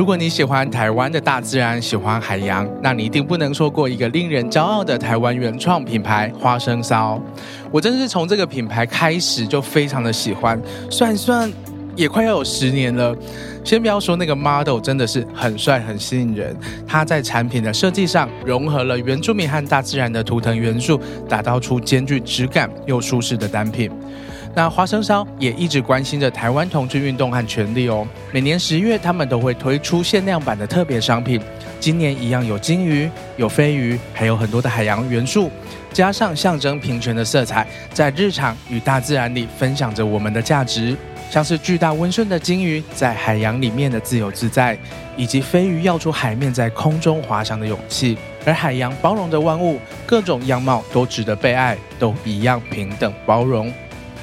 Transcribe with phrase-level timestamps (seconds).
[0.00, 7.20] 如果你喜欢台湾的大自然，喜欢海洋，那你一定不能错过一个令人骄傲的台湾原创品牌——花生烧。
[7.70, 10.58] 我真是从这个品牌开始就非常的喜欢，
[10.90, 11.52] 算算
[11.94, 13.14] 也快要有十年了。
[13.62, 20.98] 先不要说那个 model 真的是很帅很吸引人，它在产品的设计上融合了原住民和大自然的图腾元素，
[21.28, 23.90] 打造出兼具质感又舒适的单品。
[24.54, 28.06] 那花生烧也一直关心着台湾同志运动和权利哦。
[28.32, 31.40] 每年十月，他们都会推出限量版的特别商品。
[31.78, 35.50] 今年一样有鲸鱼、有飞鱼，还有很多的海洋元素，
[35.92, 40.96] 加上象征平权的色彩，在日常与大自然里分享着我们的价值。
[41.30, 44.76] 像是巨大温顺的鲸鱼在海洋里面的自由自在，
[45.16, 48.18] 以及飞鱼跃出海面在空中滑翔的勇气。
[48.44, 53.72] 而海洋包容的万物，各种样貌都值得被爱，都一样平等包容。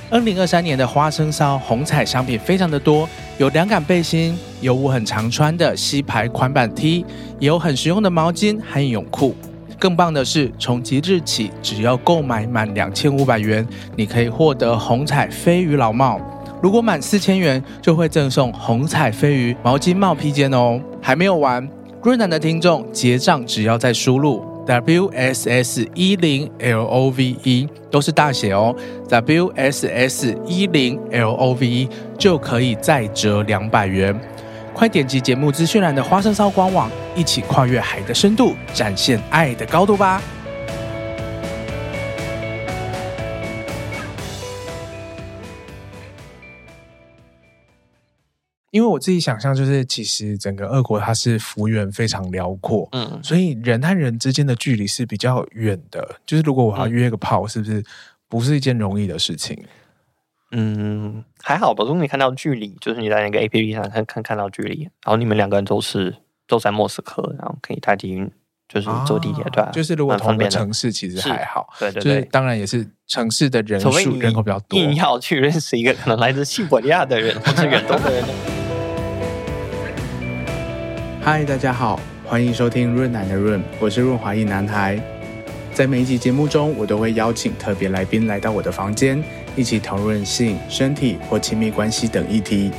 [0.09, 3.07] 二零二三年的花生骚红彩商品非常的多，
[3.37, 7.05] 有凉感背心，有我很常穿的吸排宽版 T，
[7.39, 9.35] 也有很实用的毛巾还有泳裤。
[9.77, 13.67] 更棒的是，从即日起，只要购买满两千五百元，
[13.97, 16.21] 你可以获得红彩飞鱼老帽；
[16.61, 20.79] 如果满四千元，就会赠送红彩飞鱼毛巾帽披肩哦。
[21.01, 21.67] 还没有完，
[22.01, 24.41] 润男的听众结账只要再输入。
[24.67, 28.75] W S S 一零 L O V E 都是大写哦
[29.07, 34.13] ，W S S 一零 L O V E 就可以再折两百元。
[34.73, 40.21] 快点击节目资讯栏的花生骚官网，一起跨越海的深度，展现爱的高度吧。
[48.71, 56.17] 因为我自己想象，就是其实整个俄国它是幅员非常辽阔，嗯，所以人和人之间的距离是比较远的。
[56.25, 57.83] 就是如果我要约个炮，是不是
[58.27, 59.57] 不是一件容易的事情？
[60.51, 61.83] 嗯，还好吧。
[61.83, 66.15] 如果你看到距离，就是你在那个 APP 上看看看到距离，然后你们两个人都是
[66.45, 68.29] 都在莫斯科，然后可以搭捷运，
[68.67, 78.23] 就是坐地铁，对、啊，就是如果同一个城市其实还好，对对对，就是当然也是城市的人数人口比较多，硬要去认识一个可能来自西伯利亚的人或者远东的人。
[81.29, 84.97] 嗨，大家好，欢迎收听润男的润，我是润滑一男孩。
[85.73, 89.21] 在每一集节目中，我都会邀请特别来宾来到我的房间，
[89.53, 92.71] 一起讨论性、身体或亲密关系等议题。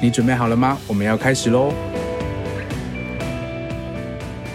[0.00, 0.78] 你准备好了吗？
[0.86, 1.74] 我们要开始喽！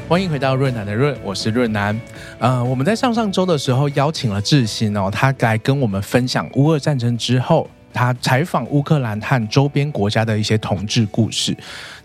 [0.09, 2.01] 欢迎回到润男的润，我是润男。
[2.39, 11.55] 呃，我们在上上周的时候邀请了志新哦，他来跟我们分享乌俄战争之后，他采访乌克兰和周边国家的一些同志故事。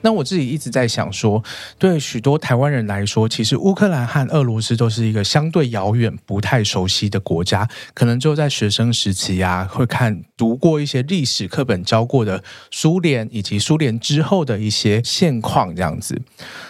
[0.03, 1.43] 那我自己一直在想说，
[1.79, 7.69] 对许多台湾人来说，其实乌克兰和俄罗斯都是一个相对遥远、不太熟悉的国家。
[7.93, 16.21] 可能就在学生时期啊，会看读过一些历史课本教过的苏联以及苏联之后的一些现况这样子。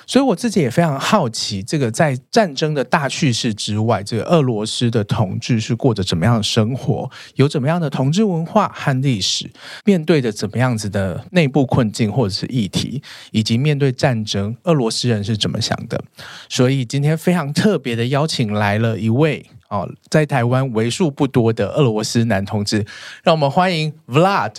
[0.06, 9.48] 所以我自己也非常好奇，这个在战争的大叙事之外，这个俄罗斯的同志是过着怎么样的生活，有怎么样的同志文化和历史，
[9.84, 13.00] 面对着怎么样子的内部困境或者是议题。
[13.30, 16.02] 以及面对战争，俄罗斯人是怎么想的？
[16.48, 22.84] 所以今天非常特别的邀请来了一位哦，在台湾为数不多的俄罗斯男同志，
[23.22, 24.54] 让我们欢迎 Vlad。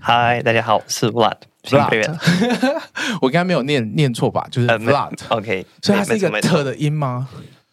[0.00, 1.36] 嗨，大家好，是 Vlad。
[1.64, 2.18] Vlad，
[3.22, 4.44] 我刚刚没有念念错吧？
[4.50, 5.14] 就是 Vlad。
[5.14, 7.28] Uh, OK，所以它是一个特的音吗？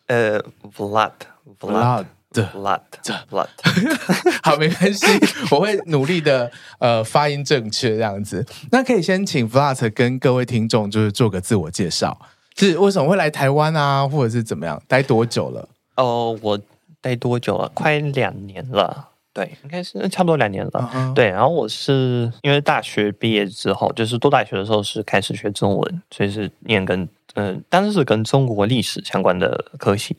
[0.06, 0.40] 呃
[0.78, 2.06] ，Vlad，Vlad。
[2.32, 3.48] 这 blood，这 blood，
[4.44, 5.06] 好，没关系，
[5.50, 8.46] 我会努力的，呃，发音正确这样子。
[8.72, 12.20] 那可以先请 Vlad 跟各位听众就是做个自我介绍，
[12.56, 15.68] 是为什么会来台湾啊，或者是怎么样，待多久了？
[15.96, 16.60] 哦，我
[17.02, 17.68] 待多久了？
[17.74, 20.72] 快两年了，对，应该是差不多两年了。
[20.72, 21.14] Uh -huh.
[21.16, 27.02] 对，然后我是因为大学毕业之后，就是读大学的时候是开始学中文，所以是念跟
[27.34, 30.16] 嗯、呃，当时是跟中国历史相关的科系。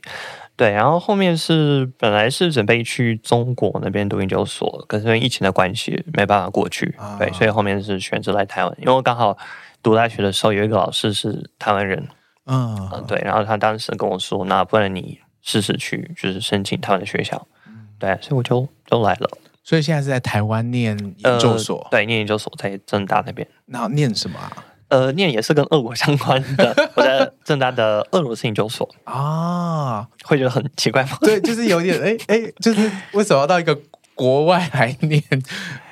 [0.61, 6.95] 对，然后后面是本来是准备去中国那边读研究所，可是因为疫情的关系没办法过去。
[6.99, 9.35] 啊、对，所以后面是选择来台湾，因为我刚好
[9.83, 12.07] 读大学的时候有一个老师是台湾人。
[12.45, 17.47] 嗯、啊呃，对，然后他当时跟我说：“那不然你试试去，就是申请台湾的学校。
[17.67, 19.31] 嗯”对，所以我就就来了。
[19.65, 23.49] 所以现在是在台湾念研究所，呃、对，念研究所在正大那边。
[23.65, 24.53] 那念什么啊？
[24.91, 31.17] 呃，念也是跟俄国相关的， 我在正大的俄罗斯研究所啊，会觉得很奇怪吗？
[31.21, 33.79] 对，就是有点哎 哎，就是为什么要到一个
[34.17, 35.23] 国外来念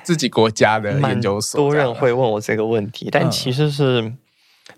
[0.03, 1.61] 自己国家的研究所？
[1.61, 4.01] 多人会问我这个问题，但其实是，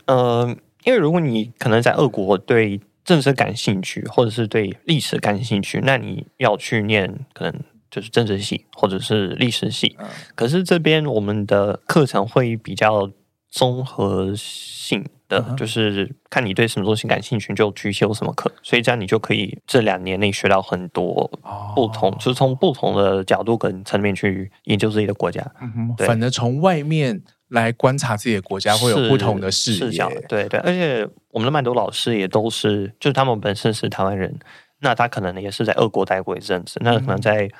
[0.05, 7.55] 嗯、呃，因为如果你可能在俄国对政治感兴趣，或者是对历史感兴趣，那你要去念可能
[7.90, 9.96] 就是政治系或者是历史系。
[10.34, 13.11] 可是这边我们的课程会比较。
[13.50, 18.50] 综合性的，嗯、就是看你对什么东西感兴趣，就去修什么课。
[18.62, 21.29] 所以这样你就可以这两年内学到很多
[21.75, 25.44] 不同，哦、就是从不同的角度跟层面去研究自己的国家。
[25.61, 30.08] 嗯哼，对反正从外面来观察自己的国家，会有不同的视角。
[30.29, 34.38] 对对，而且我们的曼多老师也都是，就是他们本身是台湾人，
[34.79, 37.50] 那他可能也是在俄国待过一阵子，那可能在。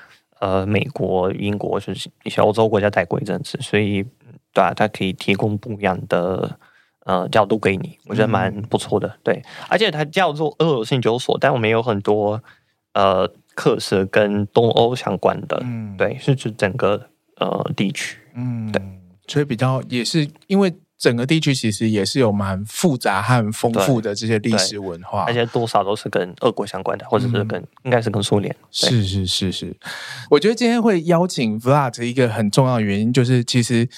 [0.41, 4.03] 呃，美国、英国就是一些欧洲国家待过一阵子，所以
[4.53, 6.59] 对啊，它可以提供不一样的
[7.05, 9.17] 呃角度给你，我觉得蛮不错的。
[9.23, 12.43] 对，而且它叫做俄罗斯研究所，但我们有很多
[12.95, 18.83] 呃课是跟东欧相关的，嗯，对，是指整个呃地区，嗯，对，
[19.27, 20.73] 所以比较也是因为。
[21.01, 28.55] 整个地区其实也是有蛮复杂和丰富的这些历史文化，而且多少都是跟俄国相关的，或者是跟、嗯、应该是跟苏联。
[28.71, 29.75] 是是是是，
[30.29, 33.89] 我觉得今天会邀请 Vlad 一个很重要的原因就是其实。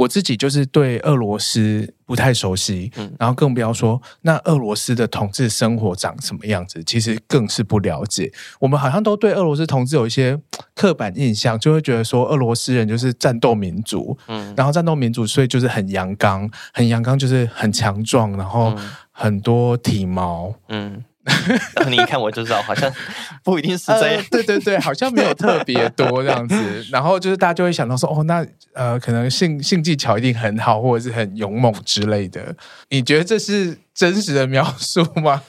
[0.00, 8.32] 我自己就是对俄罗斯不太熟悉，嗯，然后更不要说那俄罗斯的统治生活长什么样子，其实更是不了解。
[8.60, 10.40] 我们好像都对俄罗斯统治有一些
[10.74, 18.74] 刻板印象，就会觉得说俄罗斯人就是战斗民族，嗯，然后战斗民族，所以就是很阳刚，很阳刚，就是很强壮，然后
[19.12, 21.04] 很多体毛，嗯。
[21.88, 22.90] 你一看我就知道，好像
[23.44, 24.16] 不一定是这样。
[24.16, 26.56] 呃、对对对，好像没有特别多这样子。
[26.90, 32.54] 然后就是大家就会想到说，哦，那呃，可能性性技巧一定很好，或者是很勇猛之类的。
[32.88, 35.42] 你觉得这是真实的描述吗？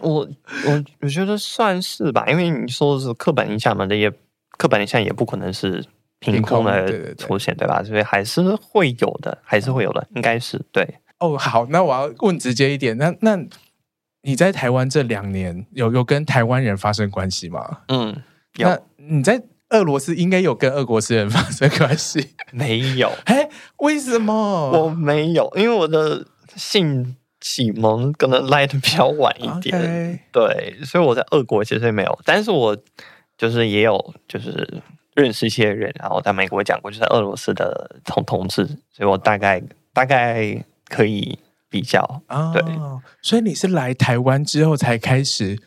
[0.00, 0.28] 我
[0.66, 4.12] 我我觉得算是吧，因为你说的是刻板印象嘛，这也
[4.56, 5.84] 刻板印象也不可能是
[6.20, 7.82] 凭空的出现，对吧？
[7.82, 10.86] 所以还是会有的，还是会有的，应该是对。
[11.18, 13.38] 哦，好，那我要问直接一点，那那。
[14.28, 17.78] 你在台湾这两年有有跟台湾人发生关系吗？
[17.88, 18.14] 嗯，
[18.56, 18.68] 有。
[18.68, 22.34] 那你在俄罗斯应该有跟俄国斯人发生关系？
[22.52, 23.10] 没有。
[23.24, 23.48] 哎，
[23.78, 24.34] 为什么？
[24.70, 26.26] 我没有，因为我的
[26.56, 30.20] 性启蒙可能来的比较晚一点。
[30.30, 32.76] 对，所以我在俄国其实没有，但是我
[33.38, 34.82] 就是也有就是
[35.14, 39.62] 认识一些人，然后在美国讲过，就是俄罗斯的同同志，所以我大概
[39.94, 41.38] 大概可以。
[41.70, 42.62] 比较啊，对，
[43.22, 45.60] 所以你是来台湾之后才开始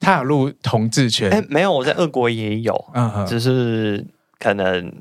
[0.00, 1.30] 踏入同志圈？
[1.30, 4.04] 哎，没有，我在俄国也有，嗯，只是
[4.38, 4.92] 可能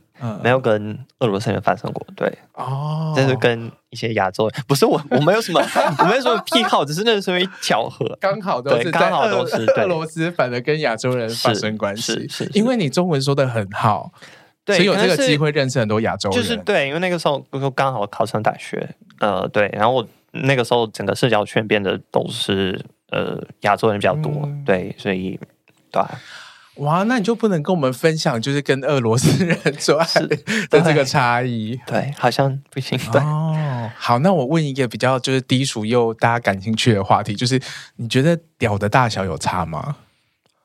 [0.42, 5.60] 没有跟俄罗斯人发生过，对，哦，但是跟一些亚洲人，不是我，我没有什么，
[6.00, 14.12] 我没有什么癖好，只是那是因为巧合， 刚好都是刚好都是俄罗斯，反而跟亚洲人发生关系，是因为你中文说的很好，
[14.68, 20.08] 所以有这个机会认识很多亚洲人，就是对，因为那个时候我说刚好考上大学，呃，对，然后我。
[20.34, 25.40] 那个时候，整个社交圈变得都是呃亚洲人比较多，嗯、对，所以
[25.92, 26.20] 对、啊。
[26.78, 30.08] 哇，那你就不能跟我们分享，就是跟俄罗斯人做爱
[30.72, 31.80] 的这个差异？
[31.86, 32.98] 对，好像不行。
[33.12, 37.62] 对哦，好，那我问一个比较就是低俗又大家感兴趣的话题，就是
[37.98, 39.98] 你觉得屌的大小有差吗？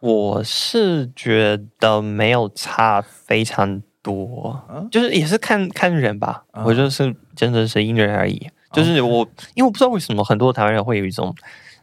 [0.01, 6.45] 我是觉得没有差非常多，嗯、就是也是看看人吧。
[6.53, 8.49] 嗯、我就是真的是因人而异。
[8.73, 11.35] 就是我，因为我不知道为什么很多台湾人会有一种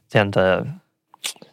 [0.08, 0.66] 这样的，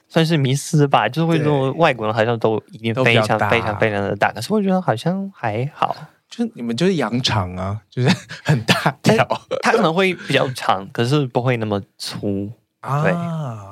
[0.08, 5.96] 算是迷思吧，就是会说外国人好像都一定非常非常非常的大，可是我觉得好像还好，
[6.28, 8.08] 就是你们就是羊肠啊，就是
[8.44, 9.26] 很大条，
[9.62, 13.14] 它可能会比较长，可是不会那么粗啊，对，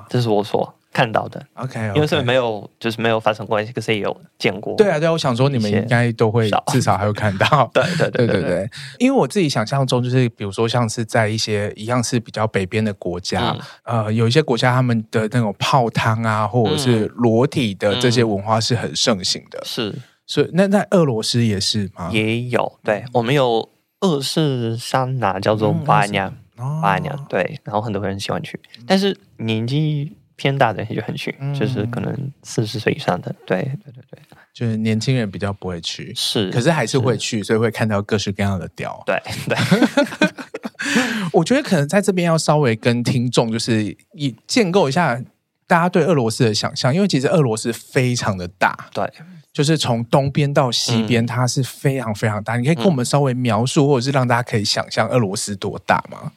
[0.08, 0.74] 这是我说。
[0.92, 1.94] 看到的，OK，, okay.
[1.94, 4.74] 因为是没有，就是没有发生关系，可是也有见过。
[4.74, 7.70] 对啊，对啊，我想说你们应该都会至少还会看到。
[7.72, 19.60] 对对对对对，因为我自己想象中，就是比如说像是在一些一样是比较北边的国家，嗯、呃，有一些国家他们的那种泡汤啊，或者是裸体的这些文化是很盛行的。
[19.64, 22.10] 是、嗯，所以那在俄罗斯也是吗？
[22.12, 23.70] 也有，对，我们有
[24.00, 26.34] 俄式桑拿叫做巴娘，
[26.82, 30.16] 巴娘，对，然后很多人喜欢去，但是年纪。
[30.40, 33.60] 偏大的人就很去，嗯、就是可能四十岁以上的，对。
[33.60, 34.18] 对对对，
[34.54, 39.02] 就是年轻人比较不会去，是，可是还是会去，所以会看到各式各样的雕。
[39.04, 39.58] 对对，
[41.34, 45.22] 我觉得可能在这边要稍微跟听众就是以建构一下
[45.66, 49.06] 大家对俄罗斯的想象，因为其实俄罗斯非常的大，对，
[49.52, 52.56] 就是从东边到西边，它是非常非常大。
[52.56, 56.32] 嗯、你可以跟我们稍微描述，或者是让大家可以想象俄罗斯多大吗？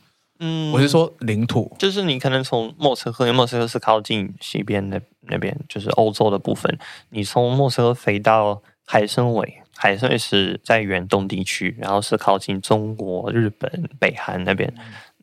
[0.45, 6.77] 嗯，我是说领土，就是你可能从莫斯科，因为莫斯科是靠近西边那那边，就是欧洲的部分。
[7.11, 14.73] 你从莫斯科飞到海参崴，海参崴是在远东地区，然后是靠近中国、日本、北韩那边。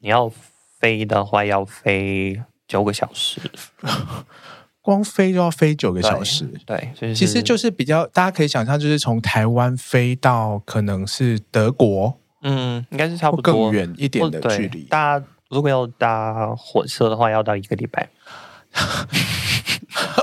[0.01, 0.33] 你要
[0.79, 3.43] 飞的话，要飞九个小时，
[4.81, 6.47] 光飞就要飞九个小时。
[6.65, 12.17] 对，对，其实就是比较大家可以想象，就是从台湾飞到可能是德国。
[12.43, 14.85] 嗯，应该是差不多更远一点的距离。
[14.85, 18.09] 搭如果要搭火车的话，要到一个礼拜。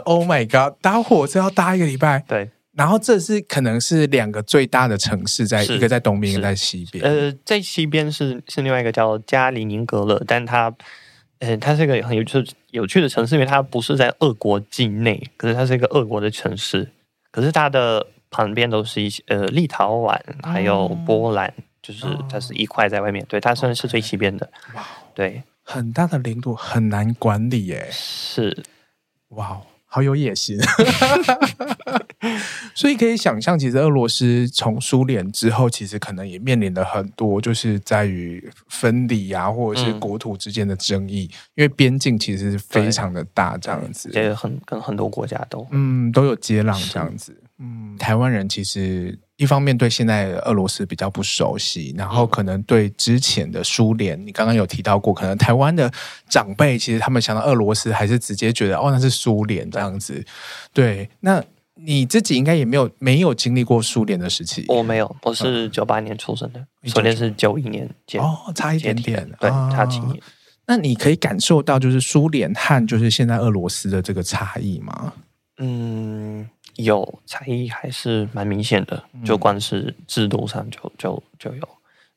[0.06, 0.78] Oh my god！
[0.82, 2.24] 搭火车要搭一个礼拜。
[2.28, 2.50] 对。
[2.74, 7.04] 然后这是可能是两个最大的城市，在一个在东边，一个在西边。
[7.04, 10.74] 呃，在西边是是另外一个叫加里宁格勒，但它，
[11.40, 16.90] 呃，它是一个很有趣有趣的城市，因为它不是在俄国境内，可是它是一个俄国的城市，
[17.32, 24.50] 可是它的旁边都是一些呃立陶宛还有波兰，嗯、就是它是一块在外面，对，它算是最西边的。
[24.74, 27.88] 哇，对，很大的领土很难管理耶。
[27.92, 28.64] 是，
[29.30, 29.62] 哇。
[29.90, 30.60] 好有野心，
[32.76, 49.18] 所以可以想象，其实俄罗斯从苏联之后，其实可能也面临了很多，就是在于分离啊，或者是国土之间的争议，嗯、因为边境其实是非常的大，这样子，也很跟很多国家都嗯都有接壤这样子，嗯，台湾人其实。
[49.38, 55.92] 一方面对现在俄罗斯比较不熟悉，然后可能对之前的苏联，你刚刚有提到过，可能台湾的
[56.28, 60.26] 长辈其实他们想到俄罗斯，还是直接觉得哦，那是苏联这样子。
[60.74, 61.44] 对，那
[61.76, 64.66] 你自己应该也没有没有经历过苏联的时期。
[64.68, 70.20] 我没有，我是九八年出生的，苏联是九一年建哦，差一点点，对，差几年。
[70.66, 75.14] 那你可以感受到就是苏联和就是现在俄罗斯的这个差异吗？
[75.58, 76.50] 嗯。
[76.76, 81.68] 有差异还是蛮明显的，就光是制度上就就就有，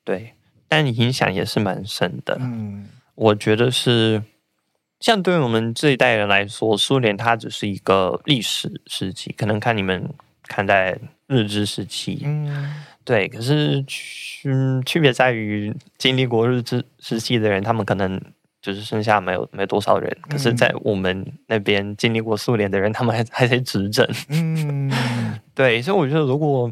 [0.04, 0.34] 对，
[0.68, 2.36] 但影响也是蛮深的。
[2.38, 4.22] 嗯，我觉得是，
[4.98, 14.52] 像对于我们这一代人来说，苏联它只是一个历史时期，可能看你们看待日治时期，嗯，对，可是区
[14.84, 18.20] 区别在于经历过日治时期的人，他们可能。
[18.62, 24.06] 就是剩下没有没多少人，可是，在我们那边经历过苏联的人，他们还还在执政。
[24.28, 24.92] 嗯，
[25.54, 26.70] 对，所以我觉得，如果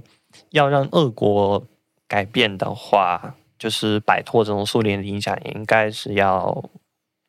[0.51, 1.67] 要让俄国
[2.07, 6.63] 改变的话，就是摆脱这种苏联的影响，应该是要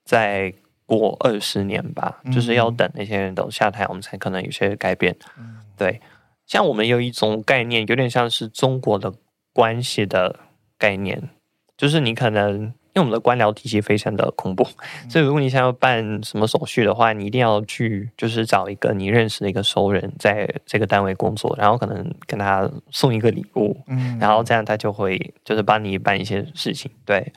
[0.03, 0.53] 再
[0.85, 2.19] 过二十年吧。
[2.25, 5.15] 嗯、就是要等那些人都下台，我们才可能有些改变。
[5.37, 6.01] 嗯、对，
[6.45, 9.13] 像我们有一种概念，有点像是中国的
[9.53, 10.37] 关系的
[10.77, 11.29] 概念，
[11.77, 12.73] 就是你可能。
[12.99, 14.67] 因为我们的官僚体系非常的恐怖，
[15.07, 26.91] 所以如果你想要办什么手续的话，你一定要去就是找一个你认识的一个熟人，在这个单位工作，然后可能跟他送一个礼物，嗯，然后这样他就会就是帮你办一些事情。
[27.05, 27.31] 对，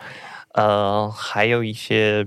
[0.54, 2.26] 呃，还有一些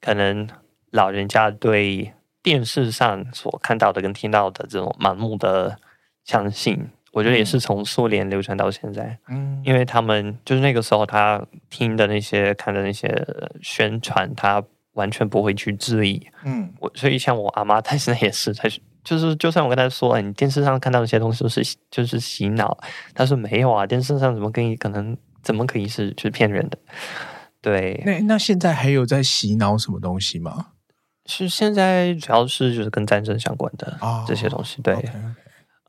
[0.00, 0.48] 可能
[0.92, 2.12] 老人家对
[2.44, 5.78] 电视上所看到的跟听到的这种盲目的
[6.24, 6.90] 相信。
[7.12, 13.08] 我觉得也是从苏联流传到现在，嗯，因为他们就是那个时候他听的那些、看的那些
[13.60, 14.62] 宣传，他
[14.94, 18.68] 完全不会去质疑，嗯，我所以像我阿妈，她现在也是，她
[19.04, 22.76] 就是就算我跟她说，你电视上看到那些东西都是就是洗脑，
[23.14, 26.78] 她说没有啊，电视上怎么可以可能怎么可以是就是骗人的？
[27.60, 30.68] 对，那那现在还有在洗脑什么东西吗？
[31.26, 34.94] 是现在主要是就是跟战争相关的这些东西，哦、对。
[34.96, 35.10] Okay.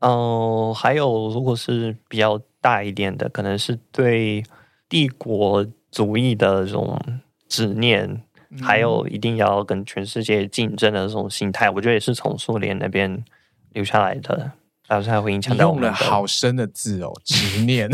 [0.04, 4.44] 嗯、呃，还有，如果是比较大一点的，可能是对
[4.88, 7.00] 帝国主义的这种
[7.48, 8.06] 执念，
[8.50, 13.24] 嗯、还有一定要跟全世界竞争的这种心态，我觉得也是从苏联那边
[13.72, 14.52] 留下来的，
[14.86, 15.84] 然后才会影响到我们。
[15.84, 17.90] 用了好深的字哦，执 念，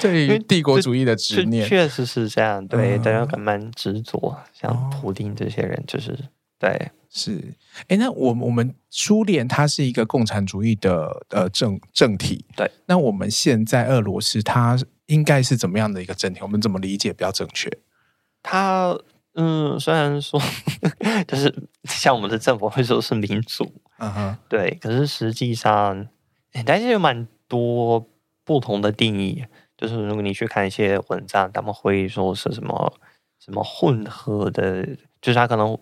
[0.00, 2.64] 对于帝国主义的执念，确实是这样。
[2.68, 6.16] 对，大家还蛮执着，像普丁这些人，就是
[6.58, 6.90] 对。
[7.10, 7.54] 是，
[7.88, 12.70] 哎，那我我们苏联它是一个共产主义的呃政政体，对。
[12.84, 16.40] 那我们现在俄罗斯它应该是怎么样的一个政体？
[16.42, 17.70] 我们怎么理解比较正确？
[18.42, 18.94] 它
[19.36, 20.38] 嗯，虽然说
[21.26, 21.52] 就是
[21.84, 24.76] 像我们的政府会说是民主，嗯哼，对。
[24.78, 26.06] 可是实际上，
[26.66, 28.06] 但是有蛮多
[28.44, 29.42] 不同的定义。
[29.78, 32.92] 就是如果你去看一些文章，他们会说是什么
[33.42, 34.84] 什么混合的，
[35.22, 35.76] 就是他可能。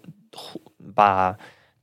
[0.94, 1.36] 把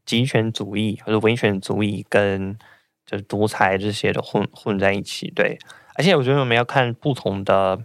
[0.05, 2.57] 极权主义或者威权主义跟
[3.05, 5.57] 就是独裁这些的混混在一起，对。
[5.95, 7.79] 而且我觉得我们要看不同的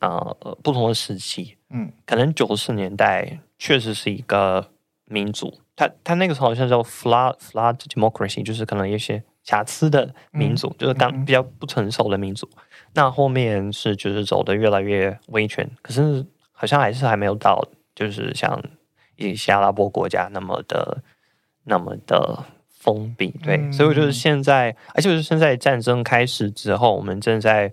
[0.00, 4.70] 呃不同的时期，嗯，可能九十年代确实是一个
[5.04, 12.48] 民主，他他那个时候好像叫 flawed flawed democracy，就是可能有些瑕疵的民主，嗯、就是刚比较不成熟的民主。
[12.56, 12.62] 嗯、
[12.94, 17.62] 那后面是就是走的越来越威权，可是好像还是还没有到，
[17.94, 18.60] 就是像。
[19.20, 21.02] 一些阿拉伯国家那么的
[21.64, 27.72] 那么的封闭，对，嗯、所以我觉得现在，而且就是现在战争开始之后，我们正在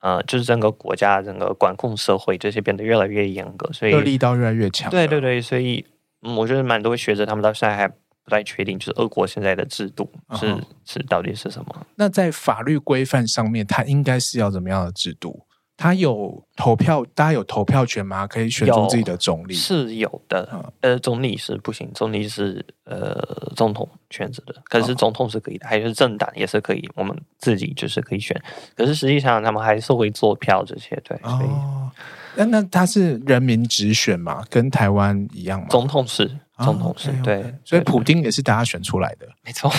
[0.00, 4.88] 呃，就是整个国家整个管控社会这些变得越来越严格，所以力道越来越强。
[4.90, 5.84] 对对对，所以、
[6.22, 11.86] 嗯、我觉得蛮多学者他们到现在还不太确定，就是俄国现在的制度是、哦、是到底是什么。
[11.96, 15.45] 那在法律规范上面，它应该是要怎么样的制度？
[15.78, 18.26] 他有投票，大家有投票权吗？
[18.26, 19.52] 可以选出自己的总理？
[19.52, 20.48] 是有的。
[20.52, 24.54] 嗯、呃，总理是不行，总理是呃总统选择的。
[24.64, 28.40] 可是总统是可以的，哦、还是政党也是可以，我们自己就是可以选。
[28.74, 31.18] 可是实际上他们还是会做票这些，对。
[31.18, 31.90] 所以哦，
[32.36, 34.42] 那那他是人民直选嘛？
[34.48, 35.66] 跟台湾一样吗？
[35.68, 37.54] 总统是，总统是.对。
[37.66, 39.70] 所以普丁也是大家选出来的，没错。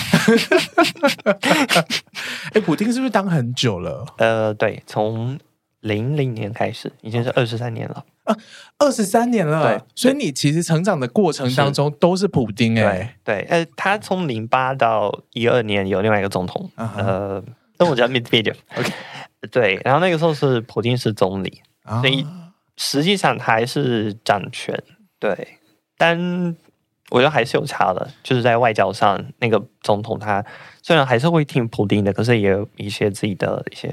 [2.54, 4.06] 哎，普丁是不是当很久了？
[4.18, 5.36] 呃，对，从。
[5.80, 8.04] 零零年开始，已经是二十三年了。
[8.24, 8.36] 啊！
[8.76, 17.42] 二十三年了，对，所以你其实成长的过程当中都是普丁哎，对，呃，他从零八到一二年有另外一个总统，呃，
[17.78, 18.92] 那我叫 Medvedev，OK，
[19.50, 22.26] 对，然后那个时候是普丁是总理，啊、所以
[22.76, 24.78] 实际上他还是掌权，
[25.18, 25.56] 对，
[25.96, 26.54] 但
[27.08, 30.44] 我觉得还是有差的，就是在外交上，那个总统他
[30.82, 33.88] 虽然还是会听普丁的，可是也有一些自己的一些，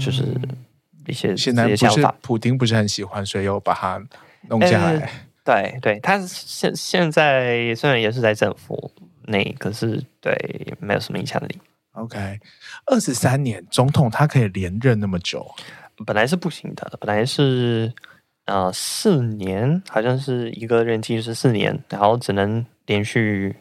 [0.00, 0.24] 就是。
[0.42, 0.64] 嗯
[1.08, 4.00] 一些现在不是普丁不是很喜欢，所以又把它
[4.48, 4.92] 弄下来。
[4.94, 5.10] 呃、
[5.44, 10.32] 对对，他现现在虽然也是在政府内，可是对
[10.78, 11.58] 没有什么影响力。
[11.92, 12.38] OK，
[12.86, 15.44] 二十三年总统他可以连任那么久，
[16.06, 17.92] 本来是不行的，本来是
[18.44, 23.56] 呃四年，好像是一个任期是四年，然后只能连续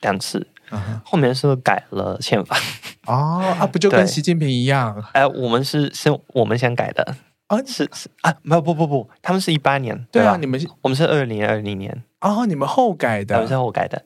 [0.00, 0.46] 两次。
[1.04, 2.56] 后面是改了宪法
[3.06, 4.96] 哦啊，不就跟习近平一样？
[5.12, 7.16] 哎、呃，我们是先我们先改的
[7.48, 10.40] 啊，是是啊，没有不不不，他们是一八年，对啊，对？
[10.40, 14.02] 你们我们是二零二零年哦，你们后改的，我们是后改的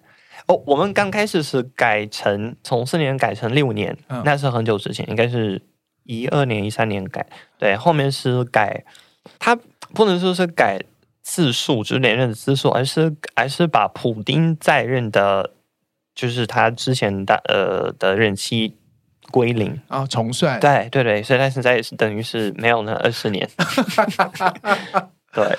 [0.46, 0.60] 哦。
[0.66, 5.60] 我们刚开始是改成从四年改成六年，嗯、那是很久之前，应该是
[6.04, 7.26] 一二年、一三年改。
[7.58, 8.84] 对，后面是改，
[9.38, 9.54] 他
[9.92, 10.80] 不能说是改
[11.22, 15.52] 字数，就是连任的字数，而是而是把普丁在任的。
[16.16, 18.74] 就是他之前的呃的任期
[19.30, 20.58] 归零啊，重算。
[20.58, 23.46] 对对对，所以他现在也是等于是没有那二十年。
[25.34, 25.58] 对，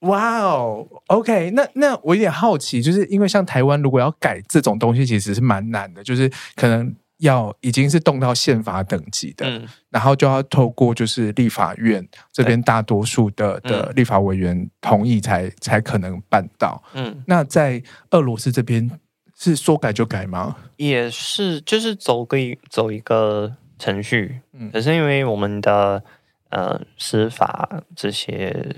[0.00, 16.82] 哇哦，OK，那那我有点好奇，就是因为像台湾如果要改这种东西，其实是蛮难的，就是可能要已经是动到宪法等级的，嗯、然后就要透过就是立法院这边大多数的的立法委员同意才、嗯、才可能办到。
[16.92, 18.90] 嗯，那在俄罗斯这边。
[19.38, 20.56] 是说改就改吗？
[20.76, 22.38] 也是，就是走个
[22.70, 24.40] 走一个程序。
[24.52, 26.02] 嗯，可是因为我们的
[26.48, 28.74] 呃司法这些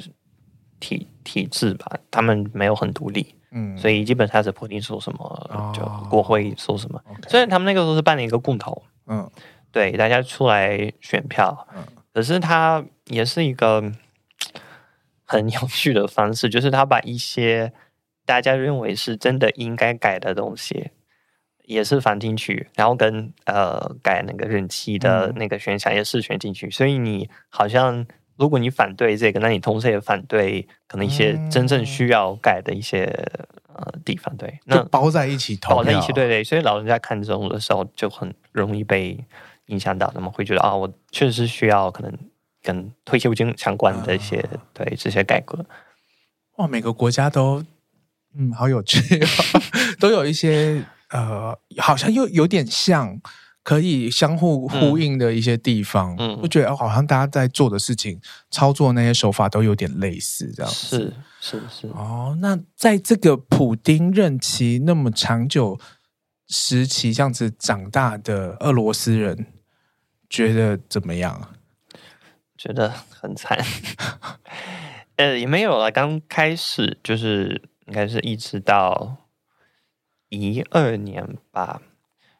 [0.80, 7.00] 体体制吧，他们没有很独立，嗯，所以基本上是普丁说什么、哦、就国会说什么。
[7.28, 9.30] 虽然他们那个时候是办了一个公投，嗯，
[9.70, 13.92] 对，大家出来选票，嗯，可是他也是一个
[15.24, 17.72] 很有趣的方式，就是他把一些。
[18.28, 20.90] 大家认为是真的应该改的东西，
[21.64, 33.04] 也是放进去，然后跟呃改那个任期的那个选项也是选进去，嗯、所以你好像如果你反对这个，那你同时也反对可能一些真正需要改的一些
[33.72, 39.18] 呃地方，对，那包在一起投，包在一起，对对，所以老人家看这种的时候就很容易被
[39.68, 42.12] 影响到，他们会觉得啊，我确实需要可能
[42.62, 45.64] 跟退休金相关的一些、啊、对这些改革。
[46.56, 47.64] 哇，每个国家都。
[48.38, 49.26] 嗯，好有趣，哦，
[49.98, 53.20] 都有一些呃，好像又有点像
[53.64, 56.14] 可以相互呼应的一些地方。
[56.18, 60.70] 嗯，我觉得哦好像大家在做的事情，操作那些手法都有点类似，这样。
[60.70, 61.88] 是是是。
[61.88, 65.76] 哦，那在这个普丁任期那么长久
[66.46, 69.46] 时期这样子长大的俄罗斯人，
[70.30, 71.50] 觉得怎么样？
[72.56, 73.58] 觉得很惨。
[75.16, 77.60] 呃，也没有了，刚开始就是。
[77.88, 79.16] 应该是一直到
[80.28, 81.80] 一二年吧，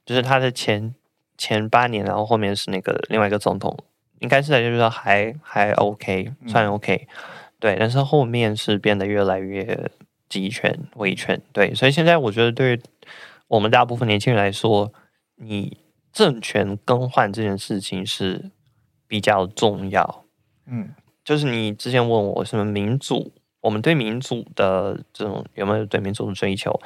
[0.05, 0.95] 就是他的前
[1.39, 3.75] 前八年，然后后面是那个另外一个总统，
[4.21, 7.17] 应该是在就是说还还 OK，算 OK，、嗯、
[7.59, 9.91] 对，但是后面是变得越来越
[10.29, 12.83] 集权、威权，对，所以现在我觉得对于
[13.47, 14.93] 我们大部分年轻人来说，
[15.37, 15.79] 你
[16.13, 18.51] 政权更换这件事情是
[19.07, 20.27] 比较重要，
[20.67, 23.33] 嗯，就是你之前问我什么民主。
[23.69, 26.81] 我们对民主的这种有没有对民主的追求？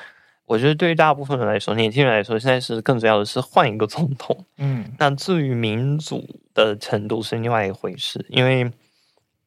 [0.47, 4.45] 我觉得对于大部分人来说，年轻人来说，现在是更重要的是换一个总统。
[4.59, 8.69] 嗯， 那至于民主的程度是另外一回事，因为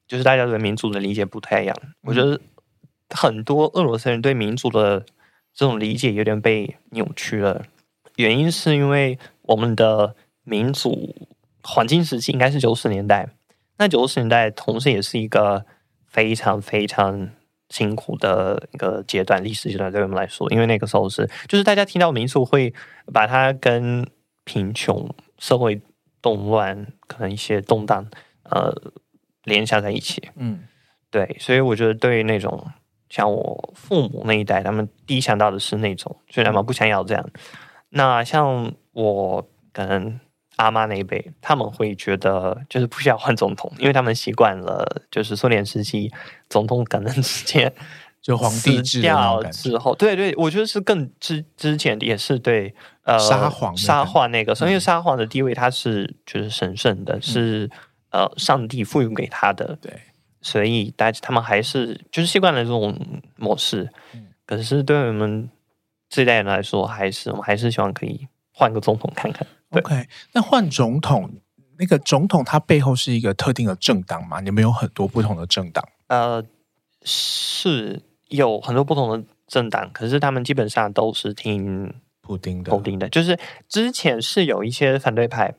[0.08, 1.76] 就是大家对民主的理解不太一样。
[2.04, 2.40] 我觉得
[3.10, 5.06] 很多俄罗斯人对民主的
[5.54, 7.66] 这种理解有点被扭曲了，
[8.16, 11.14] 原因是因为我们的民主
[11.64, 13.28] 黄金时期应该是九十年代，
[13.78, 15.66] 那九十年代同时也是一个。
[16.16, 17.30] 非常非常
[17.70, 22.74] 辛苦的一个阶段，历史阶段对我们来说，因为那个时候是，就是大家听到民宿会
[23.12, 24.08] 把它跟
[24.46, 25.82] 贫穷、社会
[26.22, 28.08] 动乱、可能一些动荡，
[28.44, 28.74] 呃，
[29.44, 30.30] 联想在一起。
[30.38, 30.64] 嗯，
[31.12, 32.66] 对，所以我觉得对于那种
[33.10, 37.30] 像我父母那一代，他们第一想到的是那种，所以他们不想要这样。
[37.90, 40.18] 那像我可能
[40.58, 46.12] 阿妈那一辈，他们会觉得就是不需要换总统，因为他们习惯了，就是苏联时期
[46.50, 47.74] 总统可能直接
[48.22, 57.70] 就皇帝制掉之后，对对，我觉得是更之之前也是对呃沙皇沙皇那个，因为沙皇的地位他是就是神圣的，嗯、是
[58.12, 59.92] 呃上帝赋予给他的，对，
[60.42, 62.98] 所以大家他们还是就是习惯了这种
[63.36, 65.50] 模式，嗯、可是对我们。
[66.08, 69.46] 这一代人来说，还是我们还是希望可以换个总统看看。
[69.80, 71.30] OK，那换总统，
[71.78, 74.40] 那个总统他背后是一个特定的政党吗？
[74.40, 75.88] 你们有很多不同的政党？
[76.08, 76.44] 呃，
[77.04, 82.72] 是有很多不同的政党，可是他们基本上都是听普丁的。
[82.72, 85.54] 普丁的，就是之前是有一些反对派，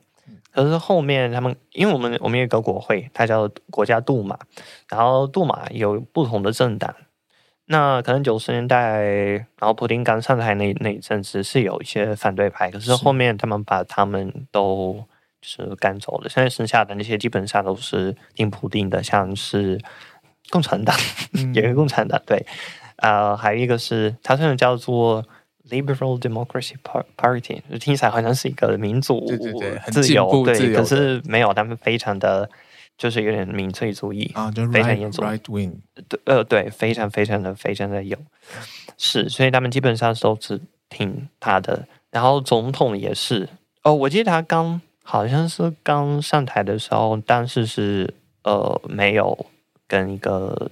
[0.51, 4.37] 可是后面他们，因为我们我们有一个国会，它叫国家杜马，
[4.89, 6.95] 然后杜马有不同的政党。
[7.69, 15.03] 那可能九十年代，然后普丁刚上台那那一阵子是有一些反对派，可是后面他们把他们都
[15.41, 16.29] 就是赶走了。
[16.29, 19.77] 现在剩下的那些基本上都是听普丁的，像是
[20.49, 20.95] 共产党，
[21.33, 22.45] 嗯、 有一个共产党，对，
[22.95, 25.25] 啊、呃，还有一个是它现在叫做
[25.69, 26.75] Liberal Democracy
[27.17, 29.25] Party，就听起来好像是一个民主
[29.91, 32.49] 自由，对，可是没有，他们非常的。
[32.97, 35.23] 就是有点民粹主义啊，非常严重。
[35.23, 35.73] Right wing，
[36.09, 38.17] 对，呃，对，非常非常的非常的有，
[38.97, 41.87] 是，所以他们基本上都是听他的。
[42.09, 43.47] 然后总统也是，
[43.83, 48.11] 哦，我记得他刚好像是刚上台的时候，当时是
[48.43, 49.45] 呃没有
[49.87, 50.71] 跟一个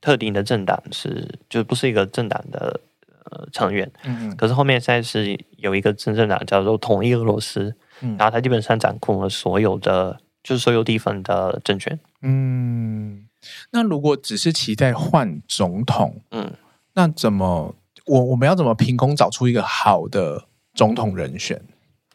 [0.00, 2.80] 特定的政党是，就不是一个政党的
[3.24, 3.90] 呃成员。
[4.04, 4.36] 嗯嗯。
[4.36, 10.20] 可是后面现在是有一个真正党叫做统一俄罗斯，嗯，然后他基本上掌控了所有的。
[10.44, 11.98] 就是所有地方的政权。
[12.22, 13.26] 嗯，
[13.72, 16.52] 那如果只是期待换总统，嗯，
[16.92, 17.74] 那怎么
[18.06, 21.60] 我我们要怎么凭空找出一个好的总统人选？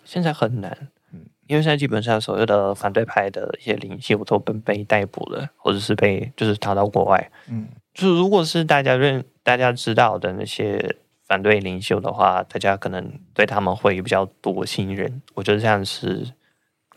[0.05, 7.31] 现在很难，嗯，因为现在基本上所有的反对派的一些领袖都被被逮捕了，或者是被就是逃到国外。
[7.49, 10.95] 嗯，就是如果是大家认大家知道的那些
[11.27, 15.21] 反对领袖的话，大家可能对他们会比较多信任。
[15.35, 16.33] 我觉得这样是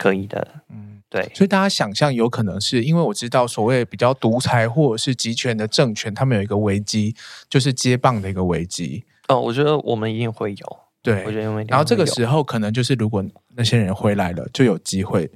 [0.03, 0.47] 可以的。
[0.69, 0.89] 嗯。
[1.09, 7.15] 对，所以大家想象有可能是因为我知道所谓比较独裁或者是集权的政权，他们有一个危机，
[7.51, 9.05] 就是接棒的一个危机。
[9.29, 10.79] 哦，我觉得我们一定会有。
[11.03, 13.23] 对，我觉得因为然后这个时候可能就是如果
[13.57, 15.31] 那些人回来了，就有机会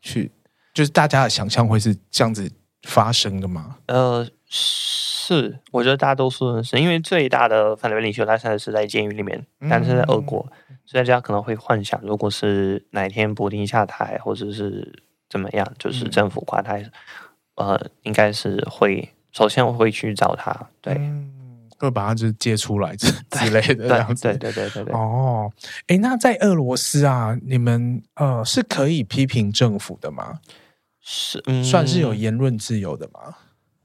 [0.00, 0.32] 去，
[0.72, 2.50] 就是大家的想象会是这样子
[2.84, 3.76] 发生的吗？
[3.84, 15.04] 呃，是，我觉得大多数人是因为最大的反对领袖他现在是在监狱里面，但是在俄国，嗯、所以大家可能会幻想，如果是哪一天普丁下台，或者是。
[15.30, 15.74] 怎么样？
[15.78, 16.80] 就是政府垮台，
[17.56, 24.94] 嗯、呃，应该是会首先我会去找他，对，会、嗯、把他就接出来 之之类的这样子，对对对对对。
[24.94, 25.52] 哦，
[25.86, 30.40] 哎，那在俄罗斯啊，你们呃是可以批评政府的吗？
[31.02, 33.36] 是，嗯、算是有言论自由的吗？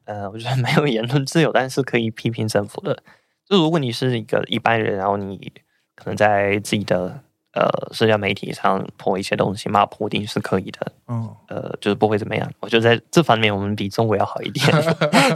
[0.06, 3.04] 呃，我觉得没有言论自由，但是可以批评政府的。
[3.46, 5.52] 就如果你是一个一般人，然后你
[5.96, 7.22] 可能在自己的。
[7.56, 12.52] 呃，社交媒体上泼一些东西骂普丁是可以的，嗯，呃，就是不会怎么样。
[12.60, 14.66] 我觉得在这方面我们比中国要好一点。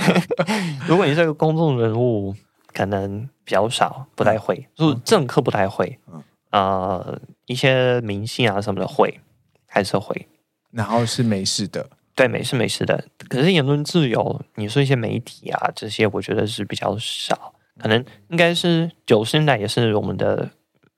[0.90, 2.34] 如果你是个公众人物，
[2.74, 9.20] 可能比较少，不太会，就是政客不太会，嗯，呃，一些明星啊什么的会，
[9.68, 10.28] 还是会。
[10.72, 13.06] 然后是没事的，对，没事没事的。
[13.30, 20.50] 可是言论自由，你说一些媒体啊这些，我觉得是比较少，可能应该是九十年代也是我们的。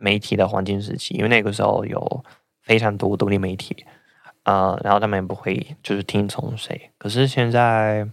[0.02, 2.24] 媒体的黄金时期，因为那个时候有
[2.62, 3.86] 非常多独立媒体，
[4.44, 6.90] 呃，然后他们也不会就是听从谁。
[6.98, 8.08] 可是现在，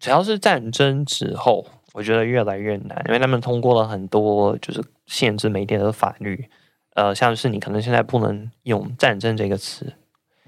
[0.00, 6.50] 只要是战争之后，我觉得越来越难，因为他们通过了很多就是限制媒体的法律，
[6.94, 9.92] 呃，像是你可能现在不能用“战争”这个词，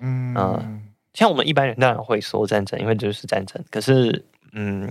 [0.00, 0.80] 嗯、呃，
[1.14, 3.62] 像我们一般人当然会说战争，因为这就是战争。
[3.70, 4.90] 可是，嗯，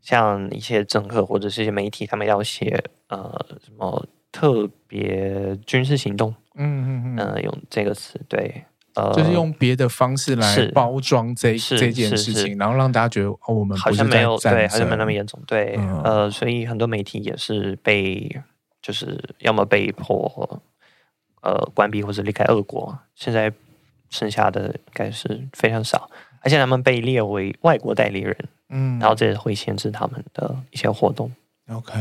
[0.00, 4.06] 像一些政客或者是一些媒体，他们要写呃什么。
[4.32, 8.62] 特别军事行动，嗯嗯嗯，呃，用这个词，对，
[8.94, 18.40] 呃，就是用别的方式来包装这这件事情，然后让大家觉得哦，我们好像没有对，好像没那么严重，对，嗯、呃，所以很多媒体也是被，
[18.80, 20.62] 就是要么被迫，
[21.42, 23.52] 呃，关闭或者离开俄国，现在
[24.10, 26.08] 剩下的应该是非常少，
[26.40, 28.36] 而且他们被列为外国代理人，
[28.70, 31.30] 嗯，然后这也会限制他们的一些活动。
[31.68, 31.92] OK。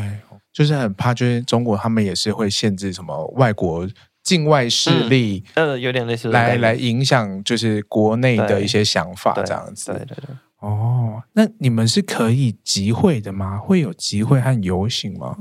[0.52, 3.88] 就是很怕，就是中国他们也是会限制什么外国
[4.24, 9.92] 境外势力，呃，有点类似来来影响，就是国内的一些想法这样子。
[9.92, 10.36] 对对对。
[10.58, 13.58] 哦，那你们是可以集会的吗？
[13.58, 15.38] 会有集会和游行吗？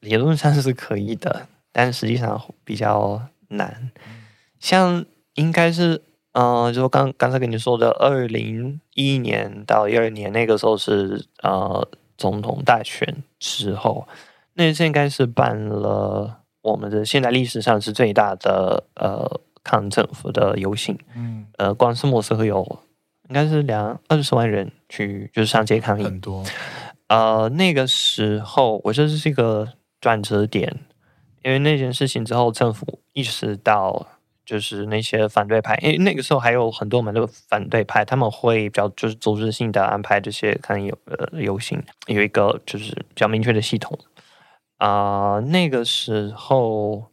[0.00, 3.90] 理论上是可以的，但实际上比较难。
[4.58, 6.02] 像应该是，
[6.32, 14.06] 呃，就刚刚才跟你说的，二零一一年到一二年那个时候是呃总统大选之后，
[14.54, 20.96] 那次应该是办了我们的现在历史上是最大的呃抗政府的游行。
[21.16, 22.78] 嗯，呃，光是莫斯科有
[23.28, 26.44] 应该是两二十万人去就是上街抗议，很多。
[27.08, 29.66] 呃，那个时候我觉得这是一个
[30.00, 30.78] 转折点，
[31.42, 34.06] 因为那件事情之后，政府意识到。
[34.50, 43.96] 就是那些反对派，因为那个时候还有很多我们的反对派，他们会比较就是组织性的安排这些可能有呃游行，有一个就是比较明确的系统
[44.78, 45.40] 啊、呃。
[45.42, 47.12] 那个时候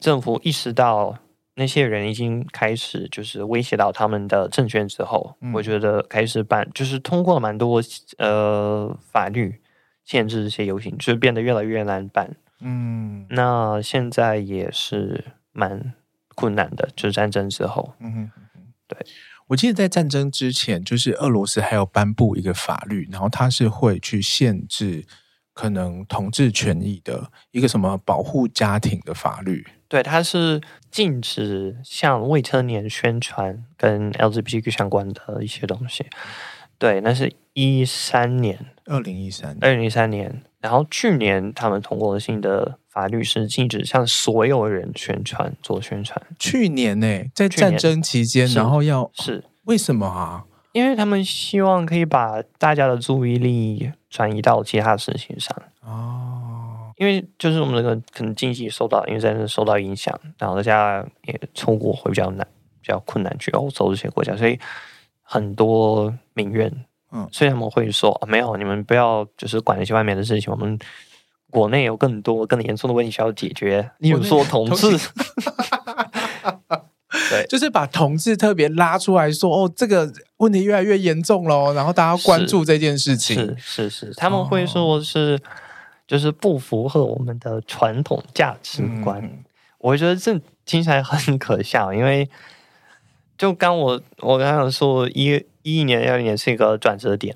[0.00, 1.18] 政府意识到
[1.56, 7.82] 那些人已经开始就是威胁到他们的政权之后，嗯、我觉得开始办就是通过了蛮多
[8.16, 9.60] 呃法律
[10.06, 12.34] 限制这些游行，就是变得越来越难办。
[12.62, 15.22] 嗯，那现在也是
[15.52, 15.92] 蛮。
[16.38, 17.92] 困难的，就是战争之后。
[17.98, 18.30] 嗯哼，
[18.86, 18.96] 对，
[19.48, 25.04] 我记得在战争之前，就是俄罗斯还有颁布一个法律，然后它是会去限制
[25.52, 29.66] 可能同志权益的一个什么保护家庭的法律。
[29.88, 30.60] 对，它是
[30.92, 36.06] 禁止向未成年宣传跟 LGBTQ 相关的一些东西。
[36.78, 40.44] 对，那是一三年，二零一三，二零一三年。
[40.60, 42.78] 然后去年他们通过了新的。
[42.90, 46.20] 法律是禁止向所有人宣传做宣传。
[46.36, 50.44] 去年呢、欸，在战争期间，然后要是为什么啊？
[50.72, 55.56] 因为他们希望可以把大家的注意力转移到其他事情上。
[55.84, 62.44] 哦，因为就是我们那个可能经济受到因为战争受到影响，然后大家也出国会比较难，
[62.82, 64.58] 比较困难去欧洲这些国家，所以
[65.22, 66.84] 很多民怨。
[67.12, 70.78] 嗯，所以他们会说，没有，你们不要就是管那些外面的事情，我们。
[71.50, 74.86] 国内有更多更严重的问题需要解决，例如说同志，
[77.30, 85.50] 对，就是把同志特别拉出来说，哦，这个问题越来越严重了，然后大家关注这件事情，是是是，是，他们会说是、哦、
[86.06, 89.42] 就是不符合我们的传统价值观，嗯、
[89.78, 92.28] 我觉得这听起来很可笑，因为
[93.38, 97.34] 就刚我我刚刚说一一一年二一年是一个转折点，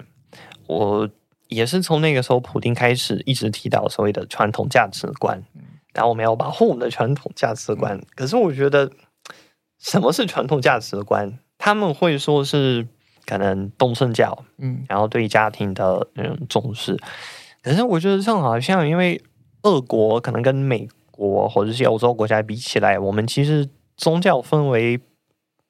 [0.66, 1.08] 我。
[1.48, 5.42] 也是从那个时候，普丁开始一直提到所谓的传统价值观，
[5.92, 8.00] 然后我们要保护我们的传统价值观。
[8.14, 8.90] 可是我觉得，
[9.78, 11.38] 什么是传统价值观？
[11.58, 12.88] 他们会说是
[13.26, 16.98] 可能东正教，嗯，然后对家庭的那种重视。
[17.62, 19.20] 可是我觉得这好像，因为
[19.64, 24.98] 俄国可能跟美国或者是欧洲国家比起来，我们其实宗教氛围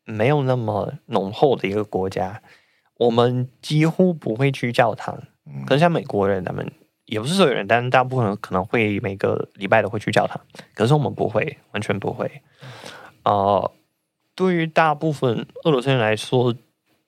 [0.04, 2.42] 没有那么浓厚的一个国家，
[2.98, 5.22] 我们几乎不会去教堂。
[5.66, 6.70] 可是像美国人，他们
[7.06, 10.40] 也不是所有人，但大部分人可能会每个礼拜都会去教堂。
[10.74, 12.42] 可是我们不会，完全不会。
[13.24, 13.72] 呃，
[14.34, 16.54] 对于大部分俄罗斯人来说，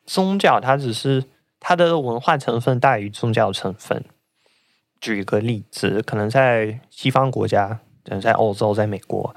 [0.04, 1.24] 宗教它只是
[1.60, 4.04] 它的文化成分大于宗教成分。
[5.00, 9.34] 举一个例子，可能在西方国家，可能在欧洲，在美国，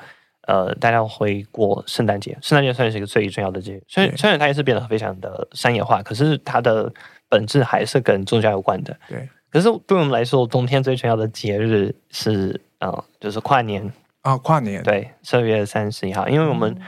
[0.48, 2.38] 呃，大家会过圣诞节。
[2.42, 6.92] 圣诞节算是一个最重要的节日，虽然虽然它也是变得非常的商业化，可是它的。
[7.30, 8.98] 本质还是跟宗教有关的。
[9.10, 13.86] 对，可是对我们来说，冬天最重要的节日是啊、呃，就是跨年
[14.22, 14.82] 啊、哦，跨年。
[14.82, 16.82] 对，十二月三十一号，因为我们、嗯、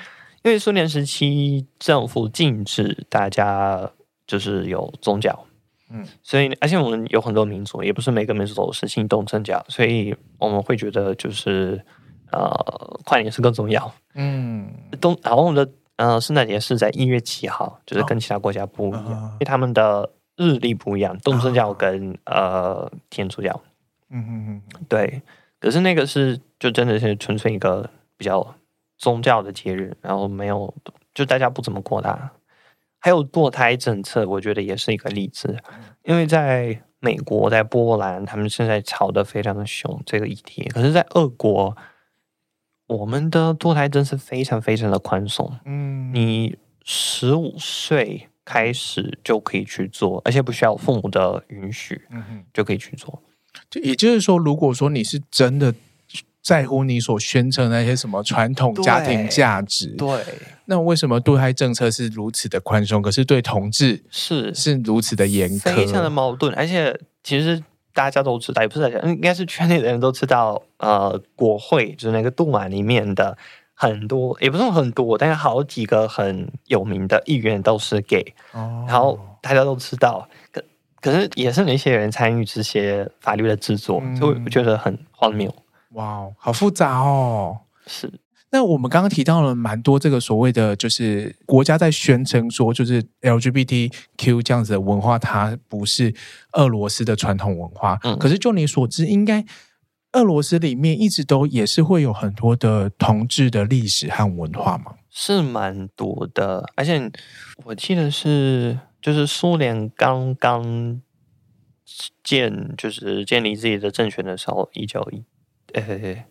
[0.44, 3.92] 因为苏联时期政府禁止大家
[4.26, 5.38] 就是有宗教，
[5.92, 11.84] 嗯，所以而且我们有很多民族，也不是每个民族都是信东正教，所以我们会觉得就是
[12.32, 13.92] 呃，跨年是更重要。
[14.16, 20.10] 嗯，东然后我们的呃圣诞节是在一月七号，就是跟其他国家不一样，哦、因为他们的。
[20.42, 23.62] 日历不一样，东正教跟、哦、呃天主教，
[24.10, 25.22] 嗯嗯嗯，对。
[25.60, 28.56] 可是那个是就真的是纯粹一个比较
[28.98, 30.74] 宗教的节日，然后没有
[31.14, 32.32] 就大家不怎么过它。
[33.02, 35.58] 还有堕胎政策，我觉得也是一个例子，
[36.04, 40.64] 因为在美国、在波兰，他们现在吵得非常的凶这个议题。
[40.70, 41.76] 可是，在俄国，
[42.90, 48.28] 我们的堕胎真是非常非常的宽松，嗯，你十五岁。
[48.46, 53.22] 开始就可以去做，而且不需要父母的允许，嗯哼，就可以去做。
[53.70, 55.72] 就也就是说，如果说你是真的
[56.42, 60.34] 在乎你所宣称那些什么传统家庭价值，对，对，
[60.66, 66.52] 那为什么堕胎政策是如此的宽松，可是对同志是是如此的严苛，非常的矛盾。
[66.56, 67.64] 而且其实
[68.00, 73.38] 大家都知道，也不是大家，应该是圈内的人都知道，呃，国会就是那个杜马里面的。
[73.82, 80.62] 很多也不是很多，但是好几个很有名的议员都是 gay，哦，然后大家都知道，可
[81.00, 85.50] 可是也是那些人参与这些法律的制作，嗯、所以我觉得很荒谬。
[85.94, 87.58] 哇，好复杂哦。
[87.88, 88.12] 是。
[88.52, 96.14] 那我们刚刚提到了蛮多这个所谓的，就是国家在宣称说，就是 LGBTQ 这样子的文化，它不是
[96.54, 98.00] 俄罗斯的传统文化。
[98.04, 98.18] 嗯。
[98.18, 99.46] 可是就你所知，应该
[100.14, 104.96] 俄罗斯里面一直都也是会有很多的同志的历史和文化吗？
[105.12, 107.12] 是蛮多的，而且
[107.66, 111.02] 我记得是，就是苏联刚刚
[112.24, 115.24] 建，就是建立自己的政权的时候，一九一，
[115.74, 116.26] 呃。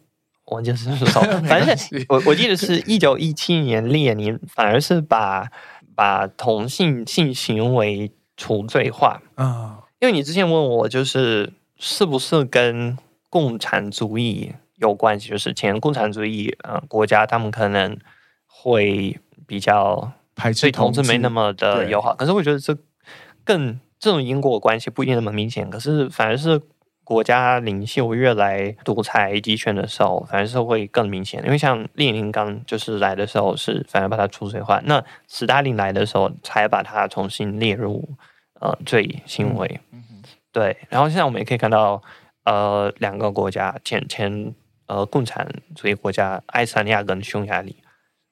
[0.50, 1.76] 我就是说， 反正
[2.08, 5.46] 我我记得是一九一七年列宁反而是把
[5.94, 9.20] 把同性性行为除罪化。
[9.34, 12.96] 啊，因为你之前问我就是是不是跟
[13.28, 17.98] 共产主义有关系，就是前共产主义呃国家他们可能
[18.46, 22.76] 会比较排斥对同志没那么的友好，可是我觉得这
[23.44, 26.60] 更这种因果关系不一定那么明显，可是反而是。
[27.08, 31.42] 国家领袖越来独裁集权的时候，反而是会更明显。
[31.42, 38.06] 因为像列宁刚就是来的时候，是反而把它除罪化；那斯大林来的时候，才把它重新列入
[38.60, 39.80] 呃罪行为。
[39.90, 40.76] 嗯嗯、对。
[40.90, 42.02] 然后现在我们也可以看到，
[42.44, 44.54] 呃，两个国家前前
[44.86, 47.76] 呃共产主义国家爱沙尼亚跟匈牙利，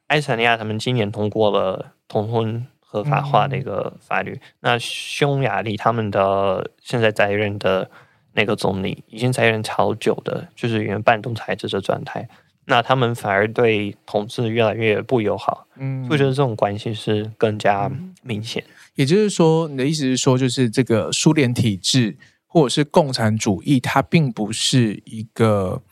[0.07, 7.91] 爱沙尼亚他们今年通过了同婚合法化的一个法律，嗯、那匈牙利他们的现在在任的。
[8.37, 12.29] 那个总理已经在任超久的，就是原半独裁制的状态，
[12.67, 17.91] 那他们反而对同志越来越不友好，嗯，我觉得这种关系是更加
[18.23, 18.63] 明显。
[18.95, 25.83] 也就是说，你的意思是说，就是这个苏联体制或者是共产主义，它并不是一个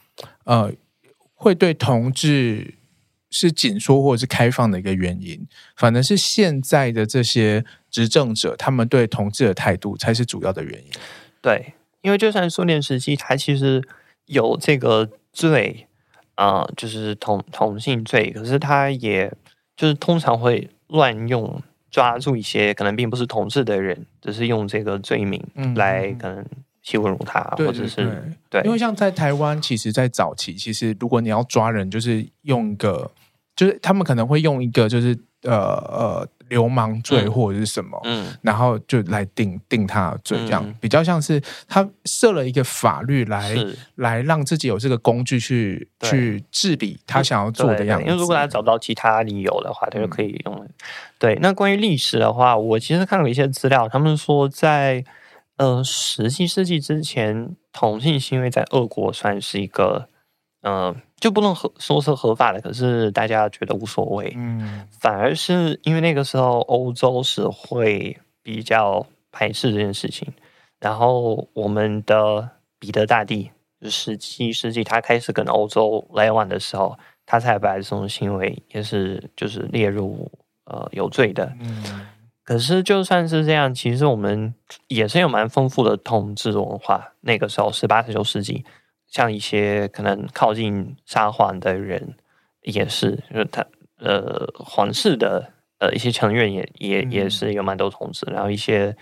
[0.45, 0.71] 呃
[1.33, 2.75] 会对同志
[3.31, 10.91] 是紧缩或者是开放的一个原因，反而是现在的这些执政者，他们对同志的态度才是主要的原因。
[11.41, 11.73] 对。
[12.05, 13.83] 因为就算苏联时期，它其实
[14.27, 15.87] 有这个罪
[16.35, 19.33] 啊、呃，就是同同性罪，可是他也
[19.75, 25.43] 就是通常会乱用，抓住一些可能并不是同志的人，只是用这个罪名
[25.77, 26.45] 来可能
[26.83, 28.61] 欺侮辱他，嗯、或者是对。
[28.67, 33.11] 因为像在台湾，其实，在早期，其实如果你要抓人，就是用一个，
[33.57, 36.29] 就是他们可能会用一个，就是呃呃。
[36.49, 43.55] 流氓罪或者是什么，嗯，嗯，然后就来定定他的罪，这样、嗯、比较像是他设了一个法律来
[43.97, 48.07] 来让自己有这个工具去去治理他想要做的样子。
[48.07, 50.69] 因为如果他找不到其他理由的话，他就可以用、嗯。
[51.19, 55.05] 对，那关于历史的话，我其实看了一些资料，他们说在
[55.57, 60.09] 呃十七世纪之前，同性行为在俄国算是一个。
[60.66, 64.33] 嗯、呃，就不能合说是合法的，可是大家觉得无所谓。
[64.35, 70.27] 嗯，反而是因为那个时候欧洲是会比较排斥这件事情，
[70.81, 72.48] 然后我们的
[72.79, 80.31] 彼得大帝，就十七世纪他开始跟欧洲来往的时候，他才把这种行为也是就是列入
[80.64, 81.53] 呃有罪的。
[81.61, 82.07] 嗯，
[82.42, 84.55] 可是就算是这样，其实我们
[84.88, 87.12] 也是有蛮丰富的统治文化。
[87.20, 88.64] 那个时候十八、十九世纪。
[89.14, 92.16] 像一些可能靠近沙皇的人，
[92.62, 93.64] 也是，就是他
[93.98, 98.96] 呃皇室的呃一些成员也也也是有蛮多同志，然后一些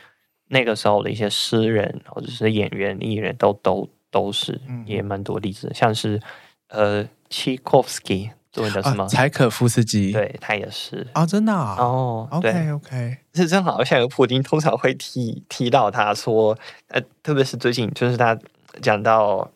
[0.49, 6.21] 那个时候的一些诗人或者是演员艺人都都都是也蛮多例子，像是
[6.69, 9.09] 呃契科夫斯基，中文叫什么？
[9.09, 18.39] 柴可夫斯基，对他也是啊，真的啊哦，OK OK，是正好像有普丁通常会提提到他说，呃，特别是最近就是他
[18.83, 19.51] 讲到。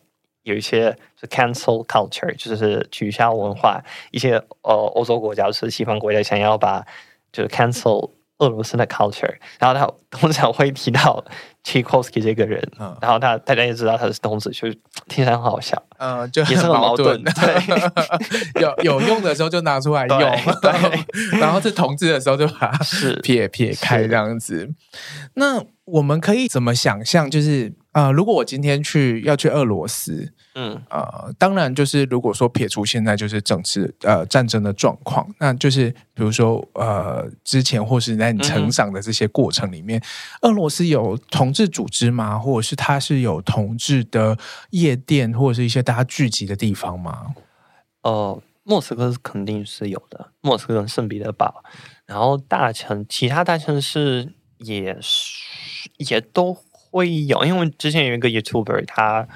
[0.47, 3.81] 有一些是 cancel culture，就是取消文化。
[4.11, 6.85] 一些呃欧洲国家是西方国家想要把
[7.33, 11.25] 就是 cancel 俄罗斯的 culture，然后他通常会提到
[11.63, 14.71] Tchaikovsky 这个人，嗯、然后他大家也知道他是同志，就
[15.07, 17.21] 听起来很好笑，嗯，就很也是很矛盾。
[17.23, 20.19] 对， 有有用的时候就拿出来用，
[20.61, 20.71] 对，
[21.41, 22.79] 然后是同志的时候就把它
[23.23, 24.69] 撇撇开这样子。
[25.33, 27.31] 那我们可以怎么想象？
[27.31, 30.33] 就是啊、呃，如果我今天去要去俄罗斯。
[30.59, 39.99] 嗯，呃，当然，就是如果说撇除现在就是政治呃战争的状况，那就是比如说呃之前或是在你成长的这些过程里面，
[40.41, 42.39] 嗯、俄罗斯有同志组织吗？
[42.39, 44.35] 或者是它是有同志的
[44.71, 47.35] 夜店或者是一些大家聚集的地方吗？
[48.01, 51.63] 呃，莫斯科是肯定是有的，莫斯科跟圣彼得堡，
[52.07, 55.46] 然后大城其他大城市也是
[55.97, 59.27] 也都会有，因为之前有一个 YouTuber 他。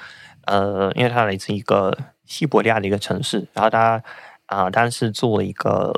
[0.44, 1.96] 呃，因为他来自一个
[2.26, 4.02] 西伯利亚的一个城市，然后他
[4.46, 5.92] 啊，当时做了一个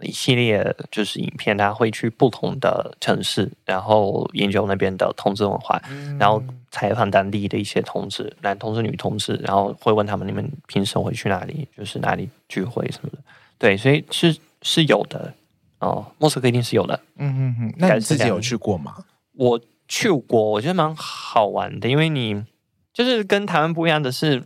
[0.00, 6.42] 一系列就是影片，他会去不同的城市，然后研究那边的同志文化，嗯、然后
[6.72, 11.68] 采访当地的一些同志，男同志、女同志，然后会问他们：你们平时会去哪里？
[11.78, 13.18] 就是哪里聚会什么的？
[13.56, 15.32] 对，所以是是有的
[15.78, 17.00] 哦，莫斯科一定是有的。
[17.18, 18.96] 嗯嗯嗯，那你自己有去过吗？
[19.34, 22.44] 我去过，我觉得蛮好玩的，因为你
[22.92, 24.44] 就是跟台湾不一样的是，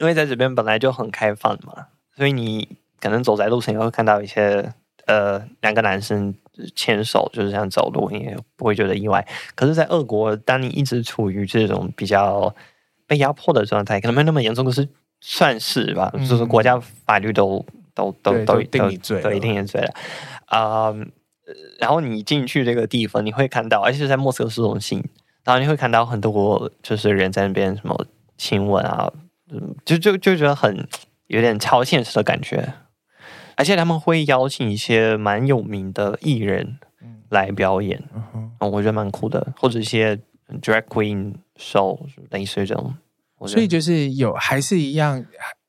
[0.00, 1.86] 因为在这边本来就很开放嘛，
[2.16, 2.76] 所以你。
[3.00, 4.72] 可能走在路上也会看到一些
[5.04, 6.34] 呃两个男生
[6.74, 9.28] 牵手，就是这样走路，你也不会觉得意外。
[9.54, 12.54] 可是，在俄国，当你一直处于这种比较
[13.06, 14.88] 被压迫的状态，可能没那么严重，可是
[15.20, 17.62] 算是吧，嗯、就是国家法律都
[17.94, 19.92] 都都都定你罪，对，定你罪了
[20.46, 21.06] 啊、呃。
[21.78, 25.02] 然后你进去这个地方，你会看到，而且是在莫斯科市中心，
[25.44, 29.12] 然后你会看到很多就是人在那边什么亲吻啊，
[29.50, 30.86] 嗯，就就就觉得很
[31.26, 32.74] 有点超现实的感觉。
[33.56, 36.78] 而且他们会邀请一些蛮有名的艺人
[37.28, 38.02] 来表演，
[38.58, 40.18] 我觉得蛮酷的，或者一些
[40.60, 42.96] drag queen show 类似这种。
[43.46, 45.24] 所以就是有还是一样，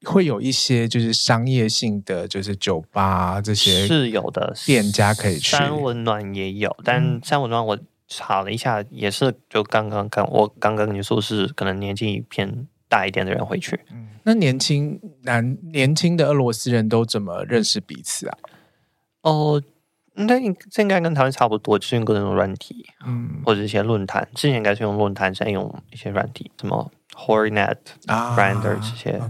[0.05, 5.57] 会有一些就是商业性的，就是酒吧这些是有的店家可以去。
[5.57, 7.77] 三温暖也有，但三温暖我
[8.07, 13.79] 查了一下，也是就刚刚刚我刚刚跟你说是可能年纪偏大一点的人会去。
[13.91, 18.35] 嗯那年轻男年轻的俄罗斯人都怎么认识彼此啊？
[19.21, 19.61] 哦，
[20.15, 20.39] 那
[20.71, 24.27] 这应该跟台湾差不多，就是用各种软体，嗯，或者一些论坛。
[24.33, 27.77] 之前应该是用论坛，现在用一些软体，什么 Hornet
[28.07, 29.21] 啊、Brander 这些。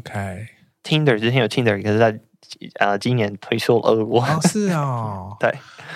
[0.85, 2.19] OK，Tinder 之前有 Tinder，可是在
[2.79, 4.21] 呃今年退出了俄国。
[4.21, 5.49] 哦，是哦， 对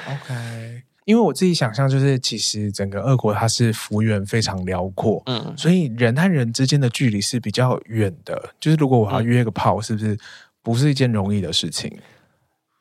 [0.07, 0.83] ，OK。
[1.05, 8.51] 因为我自己想象，就是其实整个俄国它是幅员非常辽阔，嗯，所以人和人之间的距离是比较远的。
[8.59, 10.15] 就是如果我要约个炮，是不是
[10.61, 11.97] 不是一件容易的事情？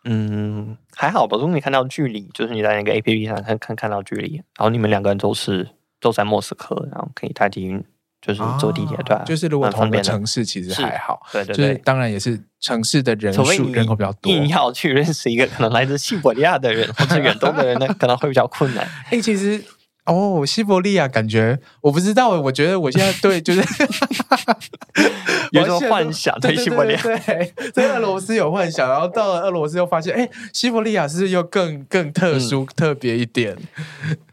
[0.04, 1.38] 嗯，还好吧。
[1.38, 5.66] 如果你看到距离，就是你在那个 APP 上看看看到距离，然后你们两个人都是
[5.98, 7.82] 都在莫斯科，然后可以搭捷运。
[8.29, 18.85] 就是坐地铁，对、啊，就是如果同一个城市其实还好，对对对，就是当然也是城市的人数人口比较多，硬要去认识一个可能来自西伯利亚的人或者远东的人，那可能会比较困难。
[19.07, 19.64] 哎、欸，其实
[20.05, 23.62] 哦，西伯利亚感觉我不知道，我觉得我现在对就是
[25.53, 33.57] 有种幻想，对西伯利亚，对，对，对，对俄罗斯有幻想，然后到了俄罗斯又发现，哎、欸，西伯利亚是不是又更更特殊、嗯、特别一点？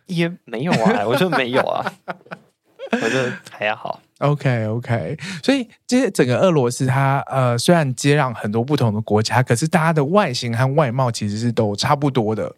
[0.07, 1.93] 也没有啊，我觉得没有啊。
[3.01, 12.55] 我觉得还要好，OK OK，所以这些整个俄罗斯它呃虽然接壤很多不同的国家，可是大家的外形和外貌其实是都差不多的。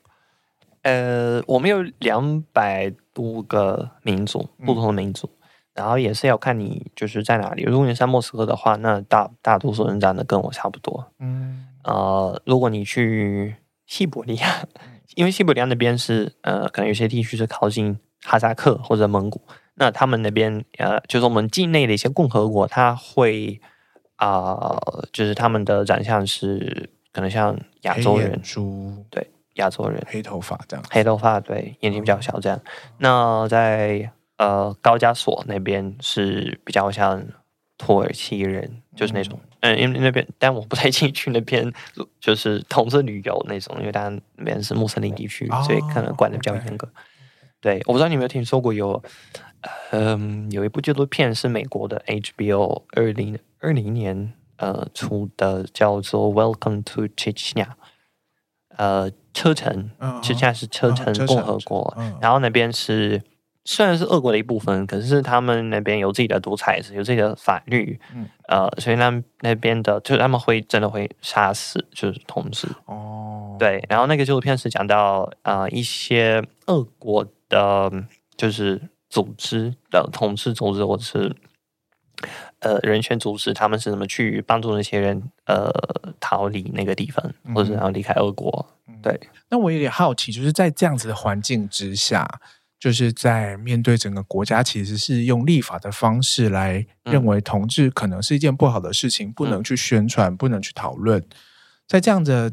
[0.83, 7.63] 呃，我们有两百多个民族，不同的民族，嗯、然后也是要看你就是在哪里。
[7.63, 11.11] 如果你在莫斯科的话，那大大多数人长得跟我差不多。
[11.19, 14.65] 嗯，呃，如果你去西伯利亚，
[15.15, 19.41] 因为西伯利亚那边是呃，可能有些地区是靠近哈萨克或者蒙古。
[19.79, 23.61] 那他们那边呃，就是我们境内的一些共和国，他会
[24.15, 28.41] 啊、呃，就是他们的长相是可能像亚洲人，
[29.11, 32.59] 对，亚洲人，黑头发这样，黑头发，对，眼睛比较小这样。
[32.65, 37.23] 嗯、那在呃高加索那边是比较像
[37.77, 41.71] 土耳其人，就是那种，嗯，因为那边，但我不太进去那边，
[42.19, 46.87] 就是同志旅游那种，因为他那边是穆斯林地区，哦、所以可能管的比较严格。
[46.87, 46.91] Okay.
[47.59, 49.03] 对，我不知道你有没有听说过有。
[49.91, 57.65] 嗯，有一部纪录片是美国的 HBO 二零二零年呃出的，叫做《Welcome to Chechnya》。
[58.75, 59.89] 呃，车臣，
[60.21, 61.95] 其实现在是车臣共和国。
[61.97, 62.13] Uh.
[62.21, 63.23] 然后那边是
[63.65, 67.99] 虽然是俄国的一部分，可是他们那边有自己的独裁制，有自己的法律。
[68.13, 72.67] 嗯、呃，所以那那边的，就是他们会真的会杀死就是同志。
[72.85, 73.57] 哦，oh.
[73.59, 73.83] 对。
[73.89, 77.91] 然后那个纪录片是讲到呃一些俄国的，
[78.35, 78.79] 就是。
[79.09, 81.35] 组织的同志组织，或者是
[82.59, 85.71] 呃人权组织，他们是怎么去帮助那些人呃
[86.19, 88.65] 逃离那个地方，或者然后离开俄国？
[88.87, 89.19] 嗯、对。
[89.49, 92.27] 那我有点好奇，就是在这样子的环境之下，
[92.79, 101.23] 就是在面对整个国家，其实是用立法的方式来认为同志可能是一件不好的事情，嗯、不能去宣传，不能去讨论。
[101.87, 102.51] 在这样的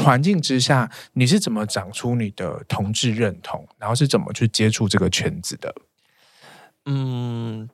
[0.00, 3.66] 环境之下，你是怎么长出你的同志认同？
[3.78, 5.74] 然后是怎么去接触这个圈子的？
[6.86, 7.68] 嗯，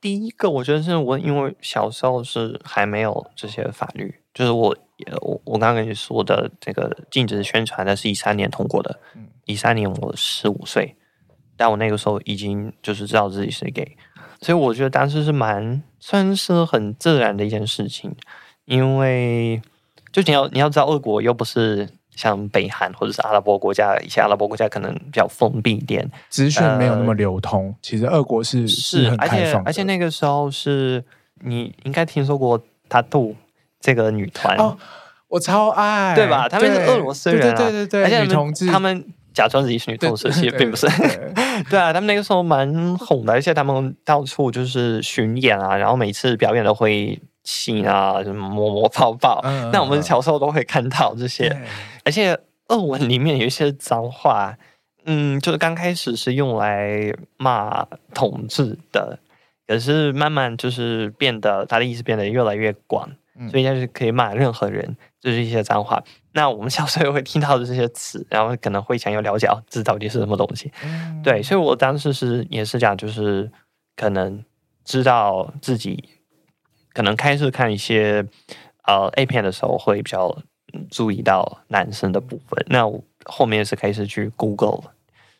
[0.00, 4.76] 第一个我觉得是我因为小时候是还没有这些法律，就是我
[5.22, 9.00] 我我刚刚跟你说的这个禁止宣传的是一三年通过的，
[9.46, 10.96] 一三年我十五岁，
[11.56, 13.96] 但我那个时候已经就是知道自己是 gay，
[14.40, 18.14] 所以我觉得当时是蛮算是很自然的一件事情，
[18.66, 19.60] 因为。
[20.12, 27.68] 就你要你要知道，俄国又不是像北韩或者是阿拉伯国家，一些阿拉伯国家可能比较封闭一点，资讯没有那么流通。
[27.68, 31.04] 呃、其实俄国是是很开放，而且而且那个时候是
[31.42, 32.58] 你应该听说过
[32.88, 33.34] T.A.T.U
[33.80, 34.76] 这个女团哦，
[35.28, 36.48] 我超爱，对吧？
[36.48, 39.04] 他们是俄罗斯人、啊，对对对对，而且女同志，他们。
[39.32, 40.88] 假装自己是女同事，其实并不是。
[41.70, 47.18] 对啊，他们那个时候蛮红的，而且他们到处就是巡演啊，然后每次表演都会
[47.50, 49.40] 亲啊，什么摸摸抱抱。
[49.42, 51.62] 嗯、 那我们小时候都会看到这些，嗯、
[52.04, 52.38] 而且
[52.68, 54.56] 俄文里面有一些脏话，
[55.04, 57.84] 嗯，就是刚开始是用来骂
[58.14, 59.18] 同志的，
[59.66, 66.00] 可是慢慢就是变得他的意思变得越来越广，嗯、所以就是可以骂任何人，就是一些脏话。
[66.32, 70.70] 那我们小时候也会听到的这些词，然后可能会想要了解哦，这到底是什么东西？
[70.84, 73.50] 嗯、对，所以我当时是也是讲，就是
[73.96, 74.44] 可能
[74.84, 76.04] 知道自己
[76.92, 78.24] 可能开始看一些
[78.84, 80.36] 呃 A 片的时候，会比较
[80.90, 82.64] 注意到男生的部分。
[82.68, 84.92] 那我后面是开始去 Google。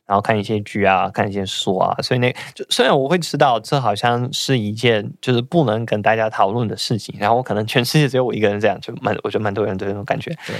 [0.06, 10.36] 然后看一些剧啊，看一些书啊，所以那就虽然我会知道这好像是一件就是不能跟大家讨论的事情，然后可能全世界只有我一个人这样，就蛮我觉得蛮多人都有这种感觉。
[10.48, 10.56] 对，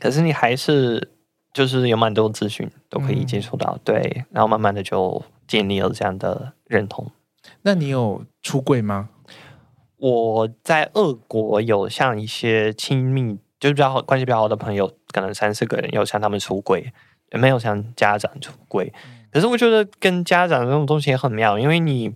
[0.00, 1.10] 可是你还是
[1.52, 7.06] 就是有蛮多资讯都可以接触到，嗯、对，然后慢慢的就建立了这样的认同。
[7.60, 9.10] 那你有出柜吗？
[10.08, 16.92] 我在俄国有像一些亲密就是比较好关系比较好的朋友，可能三四个人有向他们出轨。
[17.32, 18.92] 也没有向家长出轨，
[19.32, 22.12] 可是我觉得跟家长这种东西也很妙，因为你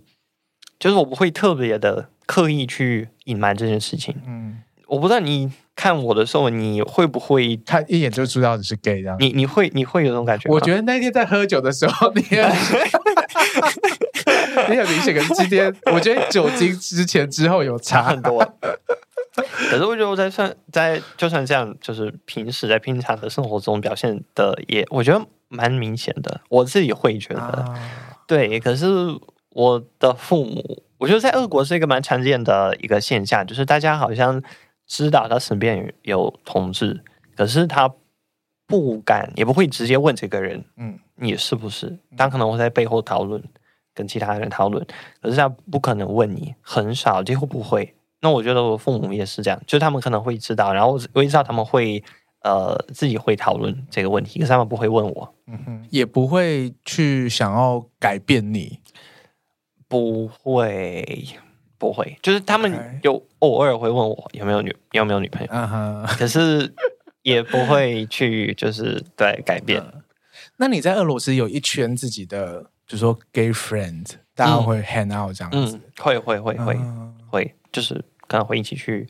[0.79, 4.15] 就是我不会特别的刻意去隐瞒这件事情。
[4.25, 9.17] 嗯，我不知道你看我的时候，你会不会他一眼就知道你是 gay 这样？
[9.19, 10.55] 你你会你会有这种感觉吗？
[10.55, 12.39] 我觉得那天在喝酒的时候，你很
[14.69, 18.43] 你很明显，跟今天我觉得酒精之前之后有差很多。
[19.69, 26.41] 可是我觉得我在算在就算这样，就是平时在平常的生活中表现的也，我觉得蛮明显的。
[26.49, 27.79] 我自己会觉得，啊、
[28.27, 28.59] 对。
[28.59, 28.87] 可是
[29.51, 34.41] 我的父母，我觉得在俄国是一个蛮常见的一个现象，就是大家好像
[34.85, 37.01] 知道他身边有同志，
[37.37, 37.93] 可是他
[38.67, 41.97] 不敢，也不会直接问这个人，嗯，你是不是？
[42.17, 43.41] 但可能会在背后讨论，
[43.99, 44.85] 跟其他人讨论，
[45.21, 47.93] 可是他不可能问你，很少，几乎不会。
[48.21, 52.01] 那我觉得我父母也是这样，就他们可能会知道，然后我也知道他们会
[52.43, 58.79] 呃自己会讨论这个问题，可是他们不会问我，嗯哼，也不会去想要改变你，
[59.89, 61.27] 不会
[61.77, 66.73] 不会，就是他们有偶尔会问我有没有女有没有女朋友，嗯哼，可是
[67.23, 69.83] 也不会去就是对改变。
[70.55, 77.55] 那你在俄罗斯有一圈自己的，就是说 gay friend，大家会 hang out 这样子，嗯、会会会会、嗯、会。
[77.71, 79.07] 就是可能会一起去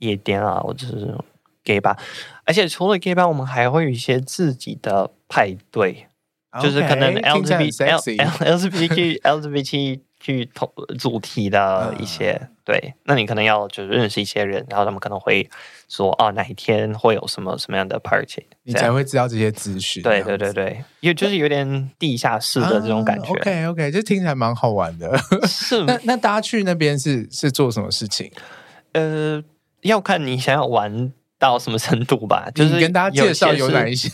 [0.00, 1.16] 夜店啊，或者是
[1.62, 1.96] gay 吧。
[2.44, 6.08] 而且除了 gay 吧，我们还会有一些自己的派对
[6.60, 12.32] 就是可能 LGBT L LGBTQ LGBTQ 同主题的一些。
[12.34, 15.50] Uh, 对，那你可能要就是认识一些人，然后他们可能会
[15.88, 20.00] 说哦，哪一天会有什么什么样的 party，你才会知道这些资讯。
[20.00, 23.30] 对对对对，因为就是有点地下室的这种感觉。
[23.30, 25.18] Uh, OK OK，就听起来蛮好玩的。
[25.48, 28.30] 是， 那那大家去那边是是做什么事情？
[28.92, 29.42] 呃，
[29.80, 32.48] 要看你想要玩到什么程度吧。
[32.54, 34.08] 就是跟大家介绍有哪一些。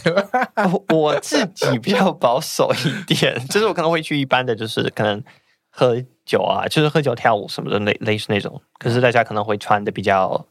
[0.56, 5.22] 我我自己比较保守一点， 就是我可能会去一般的就是可能
[5.78, 8.60] 喝酒啊，就是喝酒跳舞什么的，类类似那种。
[8.80, 10.44] 可是大家可能会穿的比较，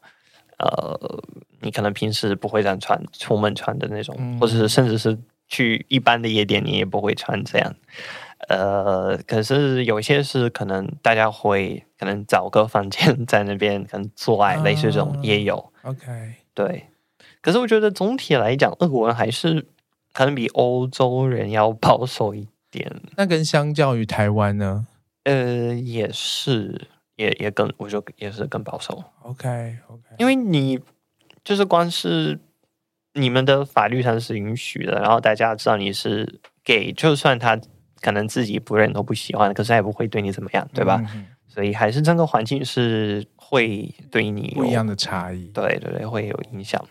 [0.57, 1.21] 呃，
[1.59, 5.19] 你可能平时不会这样穿，出门穿的那种，嗯、或者是甚至是
[5.49, 7.75] 去一般的夜店，你也不会穿这样。
[8.47, 15.73] 呃，可是有些是可能大家会可能找个房间在那边可能做爱，类似这种也有。
[15.83, 16.85] Uh, OK，对。
[17.41, 19.67] 可是我觉得总体来讲，俄国人还是
[20.13, 23.01] 可能比欧洲人要保守一点。
[23.17, 24.87] 那跟相较于台湾呢？
[25.27, 29.03] 呃，也是，也也更，我觉得也是更保守。
[29.23, 30.79] OK OK，因为你
[31.43, 32.39] 就是光是
[33.13, 37.59] 你们的法律上是允许的，然后大家知道你是 gay，就算他
[37.99, 41.03] 可能自己不认都不喜欢，可是他也不会对你怎么样，对吧？
[41.13, 45.47] 嗯、所以还是整个环境是会对你不一样的差异。
[45.47, 46.81] 对对对，会有影响。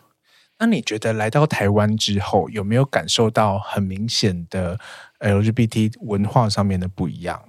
[0.58, 4.78] 那你觉得来到台湾之后，有没有感受到很明显的
[5.20, 7.42] LGBT 文化上面的不一样？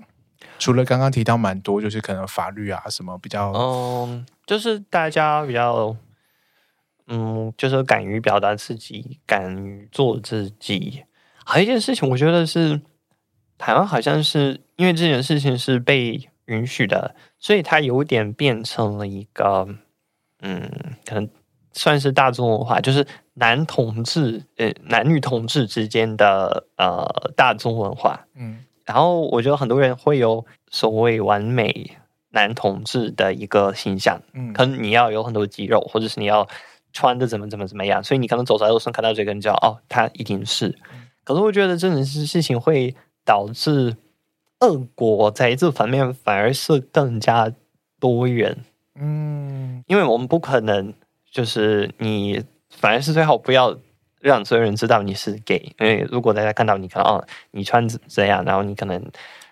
[0.60, 5.95] 除了刚刚提到蛮多，就是可能法律啊什么比较，嗯，就是大家比较，
[7.08, 11.03] 嗯，就是敢于表达自己，敢于做自己。
[11.45, 12.82] 还有一件事情，我觉得是
[13.58, 19.68] 台湾好像是因为这件事情是被允许的，所以它有点变成了一个，
[20.41, 20.70] 嗯，
[21.05, 21.30] 可能
[21.72, 31.97] 算是大众文化，就是男同志呃男女同志之间的呃大众文化，嗯，然后我觉得很多人会有所谓完美
[32.31, 36.47] 男同志的一个形象，嗯，可能你要有很多肌肉，或者是你要
[36.91, 40.75] 穿的怎么怎么怎么样，所以你可能走在路上看到这个人，就哦，他一定是。
[41.23, 43.97] 可是我觉得这种事事情会导致
[44.61, 47.51] 恶果在这方面反而是更加
[47.99, 48.57] 多元，
[48.95, 50.93] 嗯，因为我们不可能。
[51.29, 53.77] 就是你，反而是最好不要
[54.28, 59.01] 让所有人知道你是 gay，因为如果大家看到你，可能哦，你穿这样，然后你可能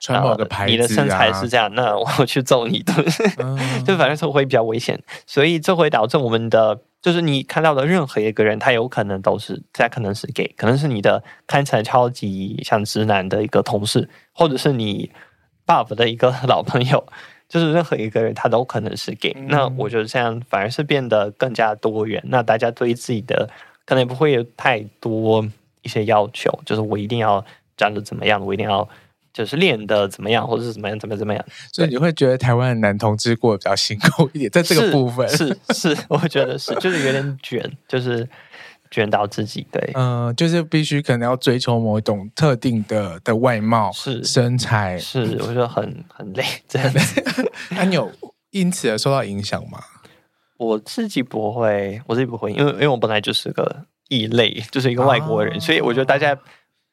[0.02, 3.32] 穿某个牌子、啊、你的身材是这样，那我 去揍你，对不对？
[3.38, 15.10] 嗯、就反正是会比较危险，所以这会导致我们的，就是你看到的任何一个人，他有可能都是，他可能是 gay，可能是你的看起来超级像直男的一个同事，或者是你
[15.66, 17.06] buff 的一个 老朋友。
[17.48, 19.32] 就是任何一个人，他都可能是 gay。
[19.36, 22.20] 嗯、那我觉得这样反而是变得更加多元。
[22.26, 23.48] 那大家对自己的
[23.86, 25.46] 可能也不会有太多
[25.82, 27.44] 一些要求，就是我一定要
[27.78, 28.88] 长得怎么样，我一定要
[29.34, 31.46] 就是练的怎么样，或者是怎么样，怎么怎么样。
[31.72, 38.28] 所以你会觉得台湾的男同志过得比较辛苦一点，在这个部分是是，是，我觉得是，就是有点卷，就是。
[38.92, 47.02] 卷到自己，对，嗯、呃，就是必须可能要追求某一种特定的的外貌，是身材，是，我觉得很很累，真的。
[47.72, 48.10] 那你有
[48.52, 49.80] 因此而受到影响吗？
[50.58, 56.38] 我自己不会，我自己不会，因为因为我本来就是个异类，就是一个外国人，啊、所以我觉得大家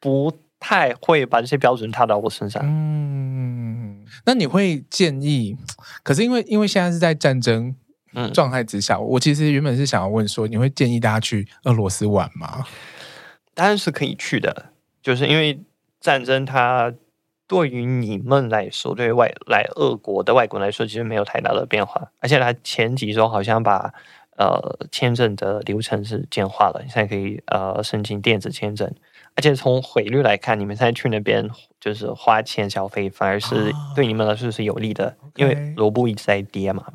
[0.01, 2.63] 不太会把这些标准套到我身上。
[2.65, 5.57] 嗯，那你会建议？
[6.03, 7.75] 可是因为因为现在是在战争。
[8.35, 12.63] 状态之下，我其实原本是想要问说，你会建议大家去俄罗斯玩吗？
[13.55, 14.67] 当然是可以去的，
[15.03, 15.59] 就是因为
[15.99, 16.93] 战争，它
[17.53, 22.11] 对于你们来说，对外来俄国的外国人来说，其实没有太大的变化。
[22.19, 23.93] 而且他前几周好像把
[24.39, 28.91] 呃签证的流程是简化了，你现在可以呃申请电子签证。
[29.35, 31.47] 而且从汇率来看，你们现在去那边
[31.79, 36.87] 就是花钱消费，反而是对你们来说是有利的，因为卢布一直在跌嘛。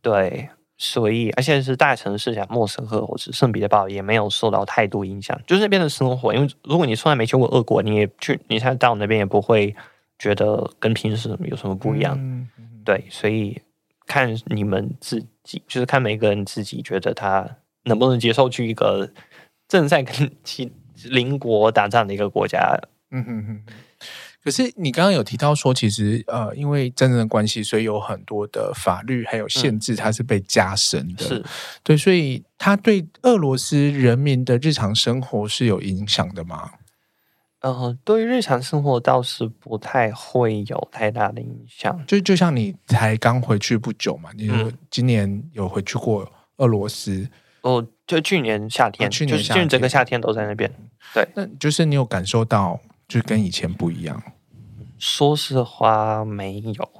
[0.00, 0.48] 对，
[0.80, 5.38] 所以而且是大城市，像莫斯科或者圣彼得堡，也没有受到太多影响。
[5.44, 9.74] 就是那边的生活，因为如果你从来没去过俄国，你也去，你现在到那边也不会
[10.20, 12.16] 觉得跟平时有什么不一样。
[12.16, 13.60] 嗯嗯、对，所以
[14.06, 17.44] 看你们自己，就是看每个人自己觉得他
[17.82, 19.10] 能不能接受去一个
[19.66, 20.72] 正在跟其
[21.04, 22.80] 邻国打仗的一个国家。
[23.10, 23.64] 嗯哼哼。
[24.48, 31.26] 可是你刚刚有提到说，其实呃，因为战争的关系，所以有很多的法律还有限制，它是被加深的。
[31.26, 31.44] 嗯、是
[31.82, 36.70] 对，所以它对俄罗斯人民的日常生活是有影响的吗？
[37.60, 42.02] 呃，对于日常生活倒是不太会有太大的影响。
[42.06, 44.50] 就就像你才刚回去不久嘛，你
[44.90, 46.26] 今年有回去过
[46.56, 47.28] 俄罗斯？
[47.60, 50.72] 哦，就去年夏天，哦、去年夏天，就是整个夏天都在那边。
[51.12, 54.22] 对，那就是你有感受到，就跟以前不一样。
[54.98, 56.90] 说实话，没有，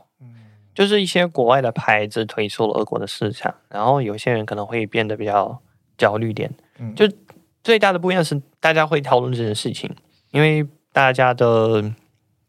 [0.74, 5.60] 就是一些国外的牌子推出了俄国的市场，然后有些人可能会变得比较
[5.96, 6.52] 焦虑点。
[6.94, 7.10] 就
[7.64, 9.94] 最大的不一样是，大家会讨论这件事情，
[10.30, 11.92] 因为大家的，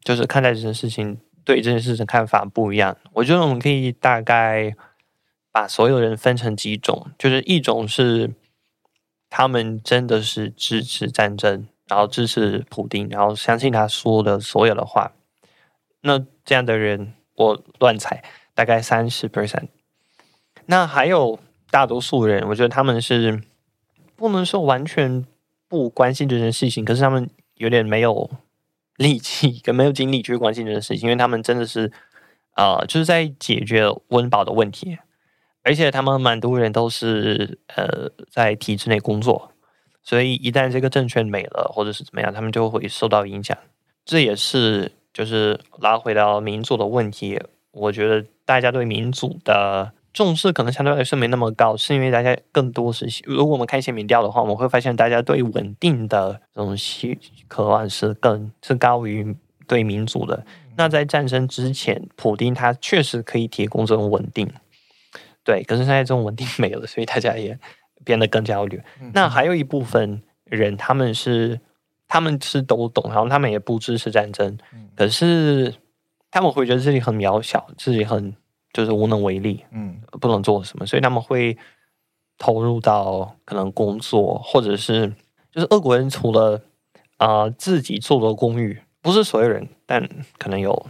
[0.04, 2.96] 就是看待这件事情，对这件事情看法不一样。
[3.14, 4.76] 我觉得我们可以大概
[5.52, 8.32] 把所有人分成几种，就是一种是
[9.30, 15.12] 他们真的是支持战争，然后支持普丁，然后相信他说的所有的话。
[16.02, 18.24] 那这样的人，我乱猜，
[18.54, 19.68] 大概三十 percent。
[20.66, 21.40] 那还有
[21.70, 23.42] 大多数人，我觉得他们是
[24.16, 25.26] 不能说完全
[25.68, 28.30] 不关心这件事情，可是他们有点没有
[28.96, 31.92] 力气跟没有精力去关心这件事情，因为他们真的是
[32.52, 34.98] 啊、呃，就是在解决温饱的问题，
[35.64, 39.52] 而且他们蛮多人都是呃在体制内工作，
[40.02, 43.58] 所以一旦这个政权没了或者是怎么样，他们就会受到影响。
[44.06, 44.94] 这也是。
[45.14, 47.40] 就是拉回到民主的问题，
[47.72, 59.36] 我觉得大家对民主的重视可能相对来说没那么高，是因为大家更多是，如果我们看一些民调的话，我们会发现大家对稳定的这种希渴望是更是高于
[59.68, 60.46] 对民主的。
[60.78, 64.50] 那在战争之前，普丁他确实可以提供这种稳定，
[65.44, 67.58] 对，可是现在这种稳定没了，所以大家也
[68.06, 68.82] 变得更焦虑。
[69.14, 71.60] 那还有一部分人，他们是。
[72.10, 75.74] 他们是都懂，然后他们也不支持战争，嗯、可是
[76.32, 78.36] 他们会觉得自己很渺小，自己很
[78.74, 81.56] 就是无能为力，嗯，不能做什么，所以他们会
[82.38, 85.08] 投入到可能工作，或者是
[85.52, 86.60] 就是俄国人除了
[87.18, 90.88] 啊、呃、自己做的公寓，不是所有人，但可能有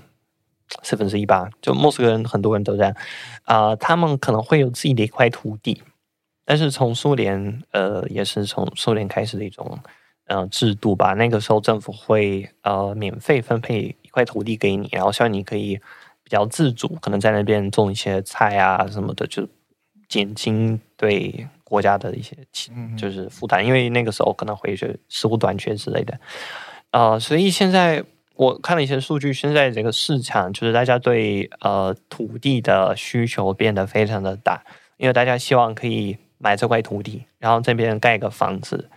[0.83, 2.95] 四分之一吧，就莫斯科人很多人都这样
[3.43, 5.83] 啊、呃，他们可能会有自己的一块土地。
[6.45, 9.77] 但是从苏联，呃，也是从苏联开始的一种
[10.29, 11.13] 呃制度吧。
[11.13, 15.75] 那个时候政府会呃免费分配一块土地给你，然后希望你可以
[16.23, 19.47] 比较自主，可能在那边种一些菜啊什么的，就
[20.07, 22.35] 减轻对国家的一些
[22.97, 26.19] 就是负担，因为那个时候可能会是食物短缺之类的。
[26.91, 28.03] 呃，所以现在
[28.35, 34.63] 我看了一些数据，现在这个市场就是大家对呃土地的需求变得非常的大，
[34.97, 38.89] 因为大家希望可以买这块土地，然后这边盖个房子，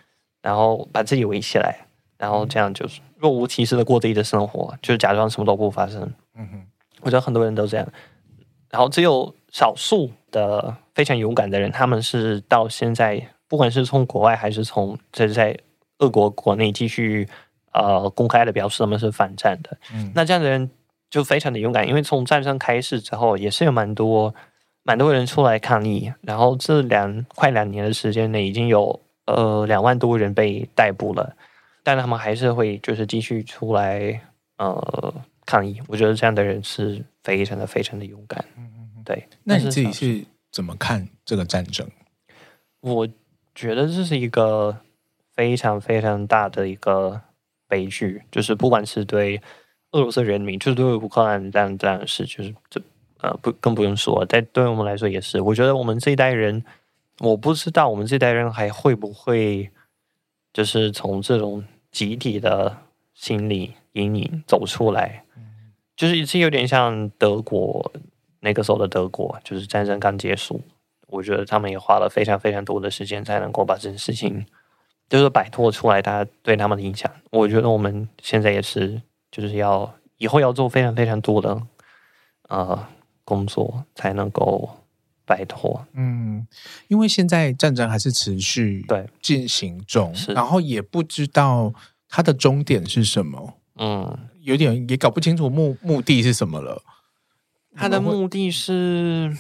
[0.42, 1.86] 然后把自己围起来，
[2.18, 6.02] 然后这样就是若无其事的过自己的生活，就是假装什么都不发生。
[6.36, 6.66] 嗯哼，
[7.00, 7.88] 我觉得很多人都这样，
[8.68, 15.56] 然后只有少数的非常勇敢的人，他们是到现在，不管是从国外还是从这是在
[16.00, 17.28] 俄国国内继续。
[17.74, 19.74] 呃，公开的表示他们是反战的。
[19.94, 20.70] 嗯，那这样的人
[21.08, 24.34] 就非常的勇敢，因为从战争开始之后，也是有蛮多
[24.82, 26.12] 蛮多人出来抗议。
[26.20, 31.36] 然后这两快两年的时间内，已经有呃两万多人被逮捕了，
[31.82, 34.20] 但他们还是会就是继续出来
[34.58, 35.14] 呃
[35.46, 35.80] 抗议。
[35.88, 38.44] 我觉得这样的人是非常的非常的勇敢。
[38.56, 39.28] 嗯嗯，对。
[39.44, 41.86] 那你自己是怎么看这个战争？
[42.80, 43.08] 我
[43.54, 44.76] 觉得这是一个
[45.34, 47.20] 非常非常大的一个。
[47.68, 49.40] 悲剧就是，不管是对
[49.92, 52.78] 俄罗斯人民，就是对乌克兰这样这样的事，就是这
[53.22, 55.40] 呃不更不用说，但对我们来说也是。
[55.40, 56.62] 我觉得我们这一代人，
[57.22, 59.70] 我不知道我们这代人还会不会，
[60.52, 62.76] 就是从这种集体的
[63.14, 65.24] 心理阴影走出来。
[65.96, 67.92] 就是已经有点像德国
[68.40, 70.60] 那个时候的德国，就是战争刚结束，
[71.06, 74.44] 我觉得他们也花了非常非常多的时间才能够把这件事情。
[75.08, 77.08] 就是摆脱出来，他对他们的影响。
[77.30, 79.00] 我觉得我们现在也是，
[79.30, 81.62] 就是要以后要做非常非常多的
[82.48, 82.88] 呃
[83.24, 84.68] 工作，才能够
[85.32, 85.86] 摆脱。
[85.94, 86.46] 嗯，
[86.88, 91.72] 因为现在战争还是持续对进行中，然后也不知道
[92.08, 93.54] 它的终点是什么。
[93.76, 96.82] 嗯，有点也搞不清楚目目的是什么了。
[97.74, 99.36] 它的目的是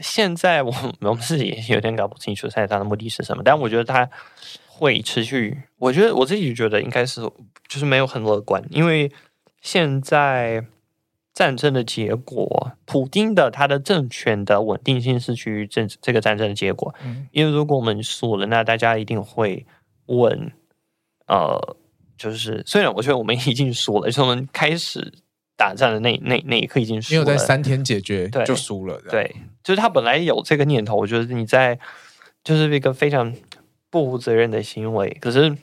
[0.00, 3.42] 现在我我们自己也有点搞不清楚，现在它的目的是什么？
[3.44, 4.10] 但我觉得它。
[4.78, 7.22] 会持续，我觉得我自己觉得应该是
[7.66, 9.10] 就是没有很乐观，因为
[9.62, 10.66] 现在
[11.36, 16.94] 战争的结果，普京的他的政权的稳定性是趋于这这个战争的结果。
[17.04, 19.66] 嗯，因为如果我们输了，那大家一定会
[20.06, 20.50] 问，
[21.26, 21.76] 呃，
[22.16, 25.12] 就是虽然我觉得我们已经输了，就是我们开始
[25.54, 28.98] 打仗的那那那一刻已经输了，没有在三天解决就输了。
[29.10, 31.78] 对，就是他本来有这个念头，我觉得你在
[32.42, 33.32] 就是一个非常。
[33.88, 35.56] 不负责任的行为，可是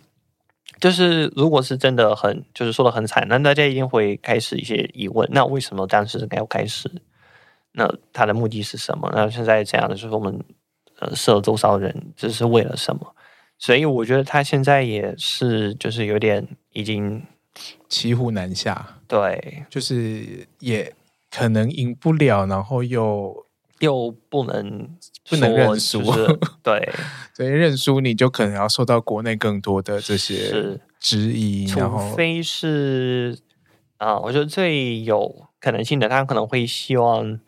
[0.84, 5.26] 就是如果是真的很，就是说的很惨，那大家一定会开始一些疑问。
[5.32, 6.92] 那为什么当时该要开始？
[7.72, 9.10] 那他的目的是什么？
[9.16, 10.38] 那现在这样的，就是我们
[11.00, 13.16] 呃射了多少人，这是为了什么？
[13.58, 17.24] 所以我觉得他现在也是，就是有点已经
[17.88, 19.00] 骑虎难下。
[19.08, 20.94] 对，就是也
[21.32, 23.43] 可能赢不了，然后又。
[23.84, 24.88] 又不能
[25.30, 26.90] 不能认输，就是，对，
[27.36, 31.82] 所以认输你就可能要受到国内更多的这些质疑，除
[32.16, 33.38] 非是
[33.98, 37.42] 啊，我觉得最有可能性的，他可能会希望，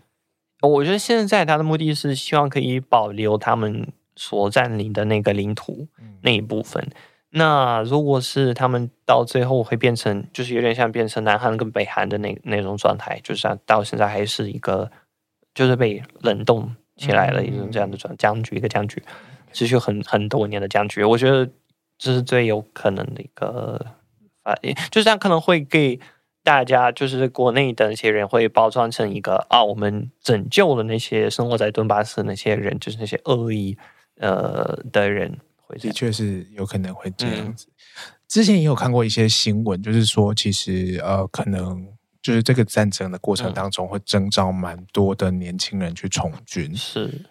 [0.62, 5.88] 我觉得现在他的目的是希望可以保留他们所占领的那个领土
[6.22, 6.84] 那一部分。
[6.84, 6.94] 嗯、
[7.30, 14.92] 那如果是他们到最后会变成，就是有点像变成南韩跟北韩的那那种状态，就是到现在还是一个。
[15.56, 19.02] 就是被冷冻起来了，一种这样的状僵局，一个僵局，
[19.54, 21.02] 持续很很多年的僵局。
[21.02, 21.50] 我觉得
[21.98, 23.84] 这是最有可能的一个
[24.44, 25.98] 反应，就是这样可能会给
[26.44, 33.78] 大家，就是国内的那些人会包装成一个啊，我们拯救了那些生活在顿巴斯那些人，就是那些恶意
[34.20, 35.40] 呃的人，
[35.80, 37.68] 的确是有可能会这样子。
[37.70, 37.74] 嗯、
[38.28, 41.95] 之前也有看过一些新闻，就是说其实呃可能。
[42.26, 46.76] 就是这个战争的过程当中，会征召蛮多的年轻人去从军。
[46.76, 47.22] 是，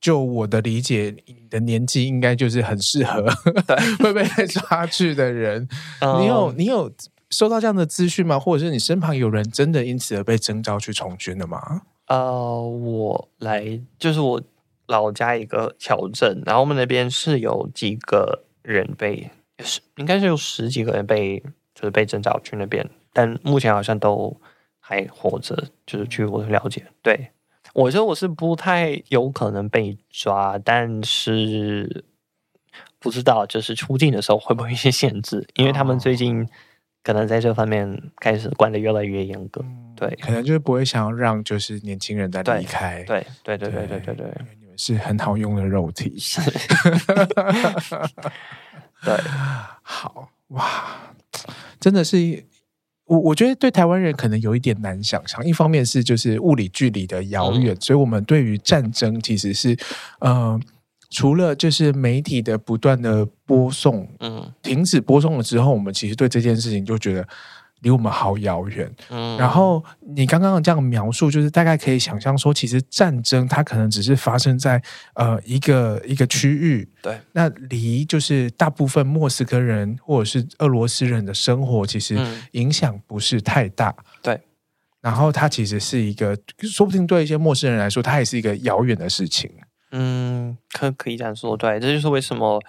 [0.00, 3.24] 就我的理解，你的年纪应该就是很适合
[4.02, 5.68] 会被抓去的人。
[6.18, 6.92] 你有你有
[7.30, 8.36] 收到这样的资讯吗？
[8.36, 11.82] 或者是你身旁有人真的因此而被征召去从军的吗？
[12.08, 14.42] 呃，我来就是我
[14.88, 19.30] 老家一个小镇，然后我们那边是有几个人被，
[19.62, 21.38] 是应该是有十几个人被，
[21.76, 22.90] 就是被征召去那边。
[23.16, 24.38] 但目前好像都
[24.78, 25.56] 还活着，
[25.86, 27.30] 就是据我了解，对。
[27.72, 32.04] 我觉得我是不太有可能被抓，但是
[32.98, 36.46] 不知道就是出境的时候会不会一些限制，因为他们最近
[37.02, 39.64] 可能在这方面开始管的越来越严格，
[39.96, 44.26] 对，可能就是不会想要让就是年轻人再离开，对，对，对，对，对，对，对。
[44.78, 46.14] 是很好用的肉体，
[49.02, 49.16] 对，
[49.82, 51.14] 好哇，
[51.80, 52.18] 真的是
[53.06, 55.44] 我我觉得对台湾人可能有一点难想象。
[55.46, 59.76] 一方面是就是物理距离的遥远，嗯、所以我们对于战争其实是
[60.20, 60.60] 呃。
[61.08, 67.26] 除了就是媒体的不断的播送，嗯，停止播送了之后，我们其实对这件事情就觉得
[67.86, 68.92] 离我们好遥远。
[69.10, 74.82] 嗯，然后你刚刚这样描述，就是大概可以想象说，其实战争它可能只是发生在
[75.14, 82.18] 呃一个一个区域，对，那离就是大部分莫斯科人或者是俄罗斯人的生活，其实
[82.52, 83.90] 影响不是太大。
[83.90, 84.40] 嗯、对，
[85.00, 89.48] 然后它其实是一个，说不定对一些陌生人来说，它也是一个遥远的事情。
[89.92, 92.60] 嗯，可可以这样说，对，这就是为什么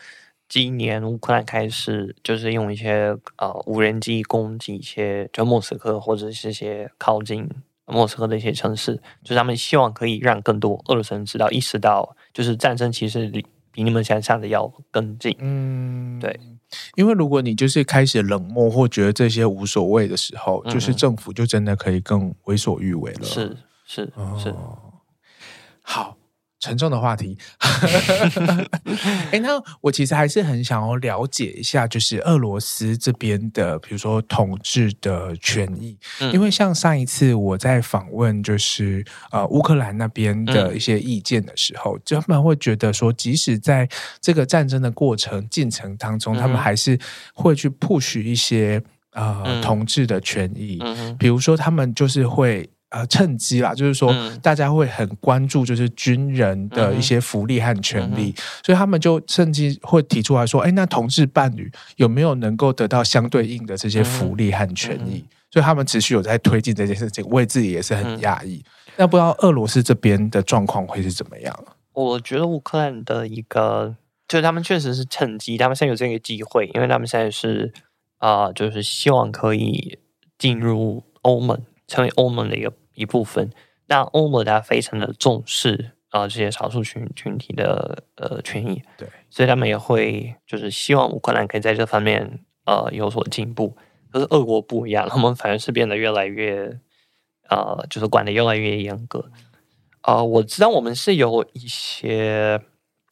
[0.49, 7.49] 今年乌克兰开始就是用一些呃无人机攻击一些就莫斯科或者是一些靠近
[7.85, 13.27] 莫斯科的一些城市，就是他们希望可以让更多俄罗斯人知道意识到，就是战争其实
[13.71, 15.35] 比你们想象的要更近。
[15.39, 16.39] 嗯，对，
[16.95, 23.23] 因为如果你就是开始冷漠或觉得这些无所谓的时候，嗯、就是政府就真的可以更为所欲为了。
[23.23, 24.53] 是是、哦、是，
[25.81, 26.16] 好。
[26.67, 27.37] 沉重的话题，
[29.31, 43.87] 哎，那我其实还是很想要了解一下，就是俄罗斯这边的，比如说统治的权益，嗯、因为像上一次我在访问，就是呃乌克兰那边的一些意见的时候，嗯、就他们会觉得说，即使在
[44.19, 46.99] 这个战争的过程进程当中，嗯、他们还是
[47.33, 52.69] 会去 push 一些呃、嗯、统治的权益，嗯、比如说他们就是会。
[52.97, 65.19] 呃，趁机啦，就是说，大家会很关注，就是军人的一些福利和权利，嗯、所以他们就趁机会提出来说，哎，那同志伴侣有没有能够得到相对应的这些福利和权益？
[65.19, 68.63] 嗯、所以他们持续有在推进这件事情，我自己也是很讶异。
[68.95, 71.55] 那、嗯、不知道俄罗斯这边的状况会是怎么样？
[71.93, 73.95] 我觉得乌克兰的一个，
[74.27, 77.71] 就是他们确实是趁机，他们现在有这个机会，因为他们现在是
[78.17, 79.99] 啊、呃，就是希望可以
[80.39, 81.61] 进入欧盟。
[81.89, 83.51] 成为欧盟的一个一部分，
[83.85, 93.77] 那欧盟它非常的重视啊、呃、这些少数群群体的呃权益，对，所以他们也会就是希望乌克兰可以在这方面呃有所进步。
[94.11, 96.79] 可是俄国不一样，他们反而是变得越来越
[97.49, 99.29] 呃就是管的越来越严格。
[100.01, 102.59] 啊、呃，我知道我们是有一些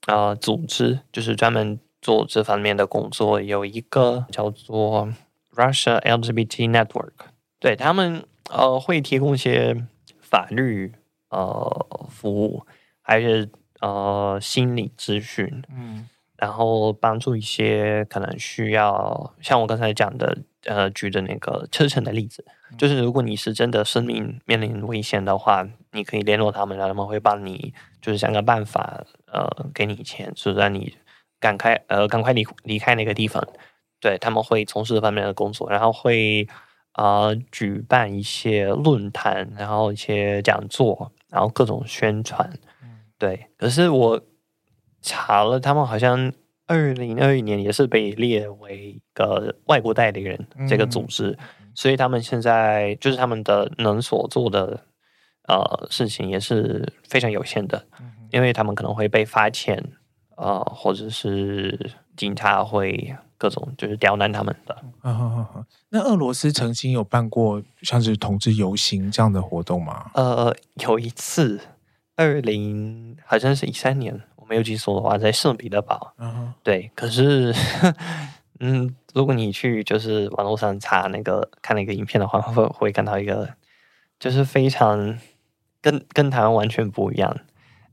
[0.07, 5.13] 啊、呃、组织，就是专门做这方面的工作，有一个叫做
[5.53, 7.11] Russia LGBT Network，
[7.59, 8.25] 对他们。
[8.51, 9.75] 呃，会提供一些
[10.21, 10.93] 法律
[11.29, 12.65] 呃服务，
[13.01, 30.95] 还是呃心理咨询，嗯，然后帮助一些可能需要像我刚才讲的呃举的那个车臣的例子，嗯、就是如果你是真的生命面临危险的话，你可以联络他们，然后他们会帮你就是想个办法呃给你钱，是让你
[31.39, 33.43] 赶快呃赶快离离开那个地方，
[33.99, 36.47] 对，他们会从事这方面的工作，然后会。
[36.95, 42.49] 啊、呃，举办一些论坛，然后一些讲座，然后各种宣传，
[42.81, 43.47] 嗯、对。
[43.57, 44.21] 可是我
[45.01, 46.31] 查了，他们好像
[46.67, 54.85] 二零二一年也是被列为一个外国代理人这个组织，嗯、所以他们现在就是他们的能所做的
[55.49, 59.77] 呃事情也是非常有限的，嗯、因为他们可能会被罚钱，
[60.37, 63.13] 啊、呃，或者是警察会。
[63.45, 64.75] 各种就是刁难他们的。
[65.89, 70.09] 那俄罗斯曾经有办过像是同志游行这样的活动吗？
[70.15, 71.59] 呃，有一次，
[72.15, 76.15] 二零好像是一三年，我没有记错的话，在圣彼得堡。
[76.17, 76.89] 嗯哼，对。
[76.95, 77.53] 可是，
[78.61, 83.53] 嗯，如果你去就是网络上查那个看那个影片的话，会会看到一个，
[84.19, 85.19] 就是非常
[85.83, 87.37] 跟跟台湾完全不一样。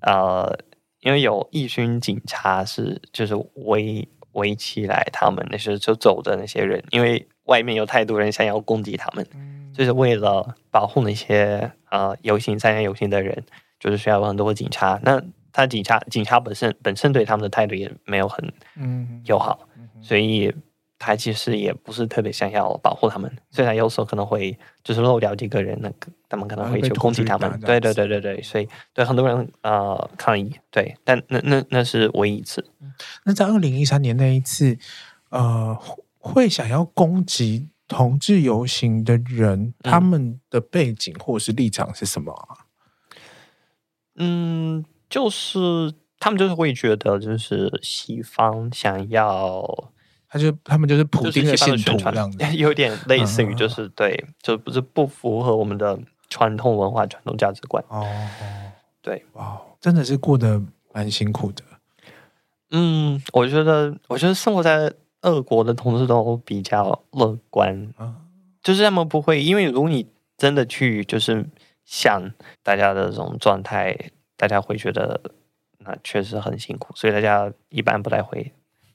[0.01, 0.59] 呃，
[1.01, 4.09] 因为有一群警察是就是围。
[4.33, 13.45] 围起来，他们那时候就走的那些人，因为外面有太多人想要攻击他们，嗯、就是为了保护那些呃游行参加游行的人，
[13.79, 14.99] 就是需要很多警察。
[15.03, 15.23] 那
[15.53, 18.53] 他警察警察本身本身对他们的态度也没有很
[19.25, 19.69] 友好，
[20.01, 20.55] 所以。
[21.05, 27.59] 他其实也不是特别想要保护他们，虽然有时候可能会就是漏掉几个人，那个他们可能会去攻击他们。
[27.59, 32.65] 对对对对对，所以对很多人呃抗议，对，但那那那是唯一一次。
[33.25, 34.79] 那在二零一三年那一次，
[35.31, 35.77] 呃，
[36.19, 42.71] 会想要攻击同志游行的人，他们的背景或是立场是什么啊？
[44.15, 49.91] 嗯，就是他们就是会觉得，就是西方想要。
[50.33, 55.99] 他就他们就是普丁的信徒这样子， 有点类似于就是对，就不是不符合我们的
[56.31, 57.85] 传统文化、传统价值观。
[57.89, 58.03] 哦，
[59.03, 60.63] 对，哇，真的是过得
[60.95, 61.63] 蛮辛苦的。
[62.71, 68.17] 嗯，我觉得，我觉得生活在俄国的同事都比较乐观，嗯，
[68.63, 70.07] 就是他们不会，因为如果你
[70.39, 71.45] 真的去，就是
[71.85, 73.95] 想大家的这种状态，
[74.39, 75.21] 大家会觉得
[75.81, 78.51] 那确实很辛苦，所以大家一般不太会，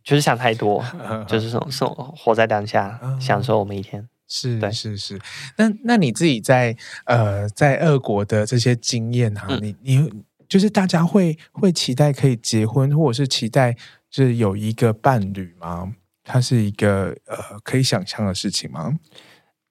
[0.08, 0.82] 就是想太多，
[1.28, 4.08] 就是这种生活活在当下，享受我们一天。
[4.30, 5.20] 是，对是是。
[5.58, 10.24] 那那你自己在呃在俄国的这些经验啊，嗯、你你。
[10.50, 13.76] 就是大家会会期待可以结婚，或者是期待
[14.10, 15.92] 就是有一个伴侣吗？
[16.24, 18.98] 它是一个呃可以想象的事情吗？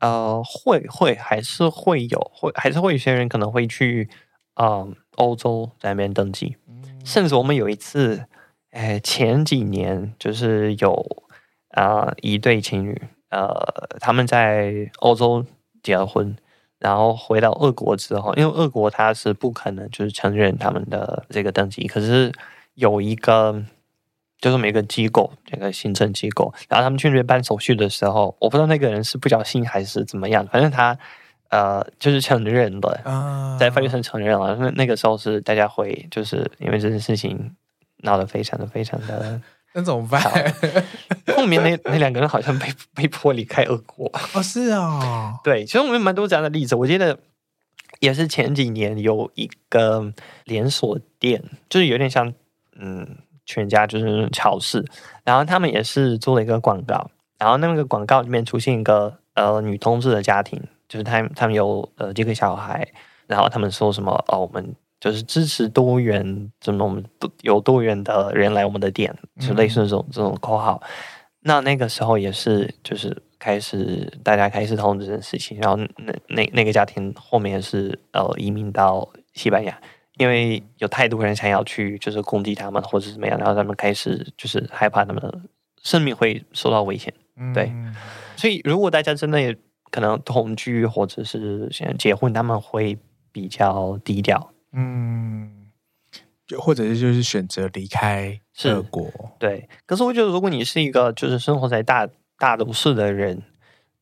[0.00, 4.10] 呃，会会还是会有，会还是会有些人可能会去
[4.56, 8.26] 呃欧洲在那边登记，嗯、甚至我们有一次，
[8.76, 10.92] 哎，前几年就是有
[11.70, 13.48] 啊、呃、一对情侣，呃，
[14.00, 15.42] 他们在欧洲
[15.82, 16.36] 结了婚。
[16.78, 22.30] 然后回到俄国之后，因为俄国他是不可能就是承认他们的这个登记，可是
[22.74, 23.64] 有一个
[24.38, 30.96] 就是每个机构这个行政机构，然后他们去那边办手续的时候，我不知道那个人是不小心还是怎么样，反正他
[31.48, 34.54] 呃就是承认了，在法律上承认了。
[34.56, 37.56] 那那个时候是大家会就是因为这件事情
[37.98, 39.40] 闹得非常的非常的。
[39.74, 40.22] 那怎么办？
[41.36, 46.74] 后面那那两个人好像被被迫离开俄国哦，是啊、哦，对，其实我们蛮多这样的例子。
[46.74, 47.18] 我记得
[48.00, 52.32] 也是前几年有一个连锁店，就是有点像
[52.80, 54.82] 嗯全家，就是超市，
[55.24, 62.88] 然后他们也是做了一个广告，然后那个广告里面出现一个呃女同志的家庭，就是他们他们有呃几个小孩，
[63.26, 64.74] 然后他们说什么哦我们。
[64.98, 67.04] 就是支持多元，怎么我们
[67.42, 70.82] 有多元的人来我们的店，就类似这种这种口号。
[71.40, 75.58] 那那个时候也是，就是开始大家开始讨论这件事情。
[75.60, 79.78] 然后那那那个家庭后面是呃移民到西班牙，
[80.18, 85.40] 因为有太多人想要去，就是攻击他们或者怎么样，然后他们开始就是害怕他们的
[85.82, 87.14] 生命会受到危险。
[87.54, 87.70] 对，
[88.34, 89.54] 所以如果大家真的也
[89.92, 92.98] 可能同居或者是想结婚，他们会
[93.30, 94.50] 比较低调。
[94.78, 95.50] 嗯，
[96.46, 99.66] 就或者是就是选择离开俄国，对。
[99.86, 102.06] 可是我觉得，如果你是一个就是生活在大
[102.38, 103.42] 大都市的人，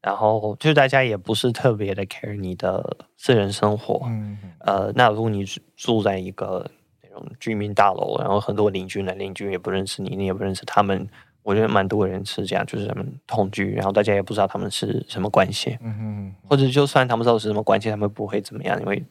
[0.02, 5.44] 然后就是大家也不是特别的 care 你的私人生活，嗯，呃，那如果你
[5.76, 6.68] 住在一个
[7.02, 11.08] 那种居民大楼，然后很多邻居呢，邻居也不认识你，你也不认识他们，
[11.44, 19.02] 我觉得蛮多人是这样，就是他们同居，然后大家也不知道他们是什么关系，嗯哼，或者就算他们知道是什么关系，他们不会怎么样，因为。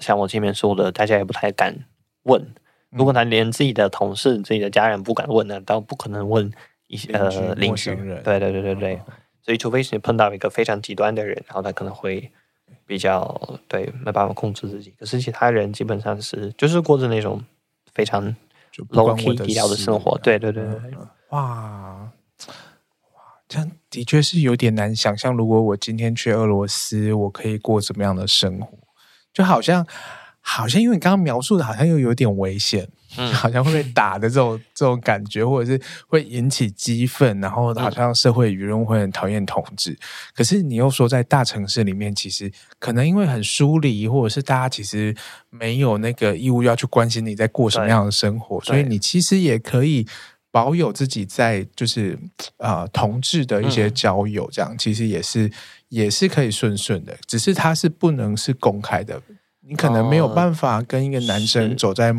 [0.00, 1.84] 像我前面说的，大家也不太敢
[2.24, 2.54] 问。
[2.90, 6.50] 如果他连自己的同事、自己的家人不敢问呢，倒不可能问
[6.88, 7.94] 一些呃邻居。
[7.94, 9.00] 对对对对对，哦、
[9.42, 12.28] 所以除非是你碰到一个非常极端的人，然后他可能会
[12.86, 14.92] 比较对没办法控制自己。
[14.98, 17.40] 可是其他人基本上是就是过着那种
[17.94, 18.34] 非常
[18.88, 20.18] low key 低调的生活。
[20.18, 20.74] 对对对对，
[21.28, 22.12] 哇哇，
[23.46, 25.36] 这样的确是有点难想象。
[25.36, 28.79] 如果我今天去俄罗斯，我可以过什么样的生活？
[29.40, 29.86] 就好像，
[30.42, 32.86] 好像因为你刚刚描述的，好像又有点危险，
[33.16, 39.98] 嗯，好像会被打的这种这种感觉，或者是会引起激愤，然后好像社会舆论会很讨厌同志。
[40.34, 45.16] 可是你又说在大城市里面，其实可能因为很疏离，或者是大家其实
[45.48, 50.06] 没有那个义务要去关心你在过什么样的生活，所以你其实也可以
[50.50, 52.18] 保有自己在就是
[52.58, 55.50] 呃同志的一些交友，这样其实也是。
[55.90, 59.20] 也是可以顺顺的，只是它是不能是公开的。
[59.70, 62.12] 你可能没有办法跟一个男生走在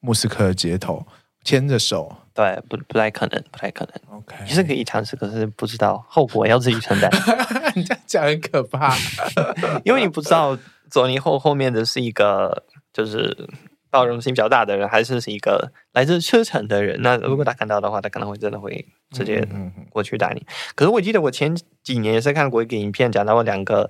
[0.00, 1.06] 莫斯科的街头
[1.44, 4.18] 牵着手，对，不不太可能，不太可能。
[4.18, 7.10] OK，你是可以尝试，可是不知道后果要自己承担。
[7.76, 8.96] 你这样讲很可怕，
[9.84, 13.48] 因为你不知道走你后后面的是一个就是。
[13.90, 17.00] 包容性比较大的人，还是是一个来自车臣的人。
[17.00, 19.46] 那如果他看到的话，他可能会真的会直接
[19.88, 20.44] 过去打你。
[20.74, 23.88] 可是我记得我前几年也是看过一个影片，讲到两个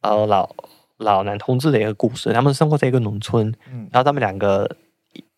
[0.00, 0.52] 呃老
[0.98, 2.32] 老男同志的一个故事。
[2.32, 3.54] 他们生活在一个农村，
[3.90, 4.76] 然后他们两个，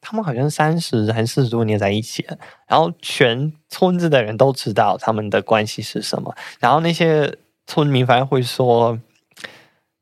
[0.00, 2.26] 他们好像三十还是四十多年在一起，
[2.66, 6.34] 然后全村子的人都知道他们的关系是什么。
[6.60, 7.36] 然后那些
[7.66, 8.98] 村民反而会说。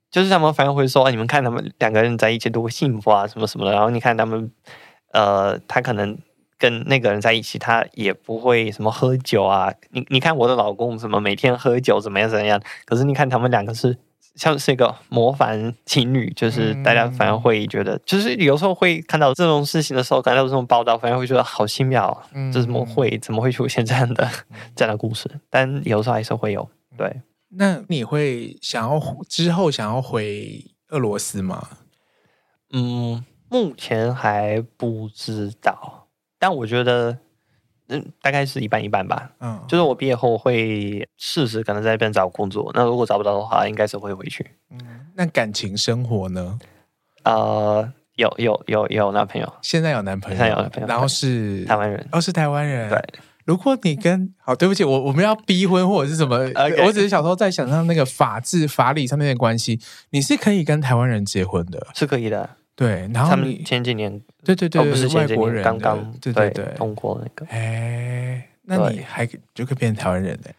[0.08, 4.50] 就是他们反而会说：“你们看他们两个人在一起多幸福啊，什么什么的。”然后你看他们，
[5.12, 6.16] 呃，他可能
[6.56, 9.70] 跟那个人在一起，他也不会什么喝酒啊。
[9.90, 12.58] 你你看我的老公什么每天喝酒怎么样怎么样。
[12.86, 13.98] 可是你看他们两个是
[14.36, 22.22] 像是一个模范情侣，就是大家反而会觉得，就是有时候会看到这种事情的时候，看到这种报道，反而会觉得好奇妙，
[22.52, 24.30] 这怎么会怎么会出现这样的
[24.74, 25.28] 这样的故事？
[25.50, 27.22] 但有时候还是会有，对。
[27.58, 31.68] 那你会想要之后想要回俄罗斯吗？
[32.72, 36.08] 嗯，目前还不知道。
[36.38, 37.16] 但我觉得，
[37.88, 39.30] 嗯，大概是一半一半吧。
[39.40, 42.70] 嗯，就是我毕业后会试试可能在这边找工作。
[42.74, 44.46] 那如果找不到的话，应该是会回去。
[44.70, 44.78] 嗯，
[45.14, 46.58] 那感情生活呢？
[47.24, 53.00] 呃，有有有有男朋友，现在有男朋友，现在有男朋友，然后是台湾人，哦，是台湾人，对。
[53.44, 56.36] 如果你跟好，对不起，我我们要逼婚或者是什么？
[56.50, 56.84] Okay.
[56.84, 59.80] 我只是小时候在想象那个法治法理上面的关系，
[60.10, 62.50] 你是可以跟台湾人结婚的，是可以的。
[62.74, 67.44] 对，然后他们前几年，对对对，哦、不是外国人刚刚对对对通过那个。
[67.52, 70.50] 哎，那你还就可以变成台湾人呢，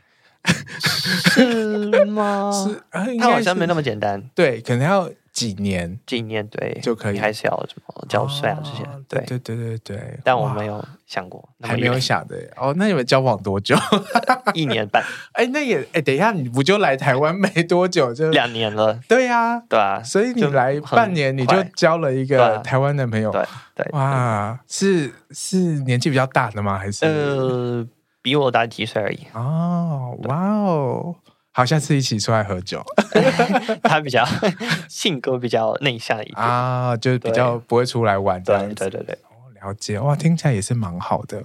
[1.32, 2.52] 是吗？
[2.54, 2.82] 是，
[3.18, 4.22] 他好像没那么简单。
[4.36, 5.10] 对，可能要。
[5.38, 6.00] 几年？
[6.08, 8.84] 几年对就可以，还是要什么交税啊这些？
[9.08, 10.20] 对对对对对。
[10.24, 12.74] 但我没有想过，还没有想的哦。
[12.76, 13.76] 那你们交往多久？
[14.56, 15.04] 一年半。
[15.34, 19.00] 哎，那也哎，等一下，你不就来台湾没多久就两年了？
[19.08, 20.02] 对呀，对啊。
[20.02, 23.30] 所以你来半年你就交了一个台湾男朋友？
[23.32, 23.86] 对对。
[23.92, 26.80] 哇，是是年纪比较大的吗？
[26.80, 27.88] 还是呃，
[28.24, 29.20] 比我大几岁而已？
[29.34, 31.16] 哦，哇哦。
[31.58, 32.86] 好，下次一起出来喝酒。
[33.82, 34.24] 他比较
[34.88, 38.39] 性格比较内向一点啊，就是比较不会出来玩。
[38.43, 41.43] 对对对对，哦，了解哇，听起来也是蛮好的，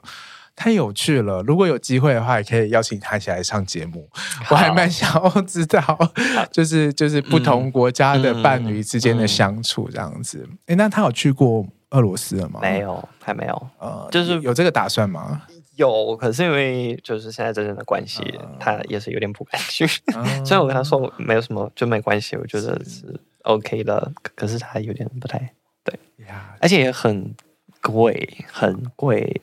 [0.54, 1.42] 太有趣了。
[1.44, 4.06] 如果有机会的话，也可以邀请他一起来上节目。
[4.50, 5.80] 我还蛮想要知道，
[6.52, 10.46] 就是就是不同国家的伴侣之间的相处这样子。
[10.66, 12.60] 哎，那他有去过俄罗斯了吗？
[12.60, 13.68] 没有，还没有。
[13.78, 15.40] 呃，就是有这个打算吗？
[15.76, 19.86] 有，可是因为就是现在真正的关系，嗯、他也是有点不甘心。
[20.14, 24.12] 嗯、 虽然我跟他说没有什么，就没关系，我觉得是 OK 的。
[24.24, 25.38] 是可是他有点不太
[25.82, 27.34] 对，呀而且也很
[27.80, 29.40] 贵，很贵。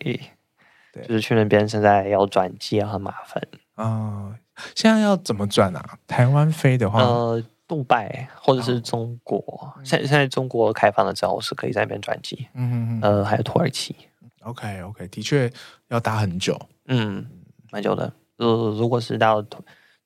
[0.91, 3.41] 对就是去那边现在要转机也，很麻烦。
[3.75, 4.36] 啊、嗯，
[4.75, 5.97] 现在要怎么转啊？
[6.07, 9.39] 台湾飞的话，呃，杜拜或者是中国，
[9.84, 12.47] 现、哦、现在中国开放了之后是可以在那边转机。
[12.53, 13.95] 嗯嗯嗯，呃，还有土耳其。
[14.41, 15.51] OK OK，的确
[15.89, 17.25] 要搭很久，嗯，
[17.71, 18.11] 蛮久的。
[18.37, 19.45] 如，如果是到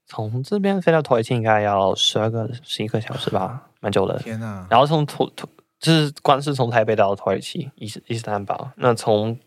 [0.06, 4.18] 从这边飞到土耳其，应该要十二个十一个小时吧，蛮久的。
[4.20, 4.68] 天哪！
[4.70, 5.48] 然后从土土，
[5.80, 9.38] 就是光是从台北到土耳其伊斯伊斯坦堡，那从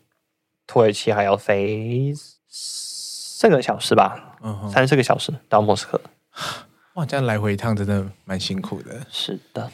[0.65, 2.13] 土耳其还要飞
[2.47, 5.99] 四个小时吧，嗯，三四个小时到莫斯科。
[6.95, 9.05] 哇，这样来回一趟真的蛮辛苦的。
[9.11, 9.69] 是的，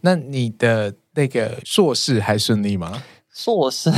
[0.00, 3.02] 那你的那个硕士还顺利吗？
[3.38, 3.88] 硕士，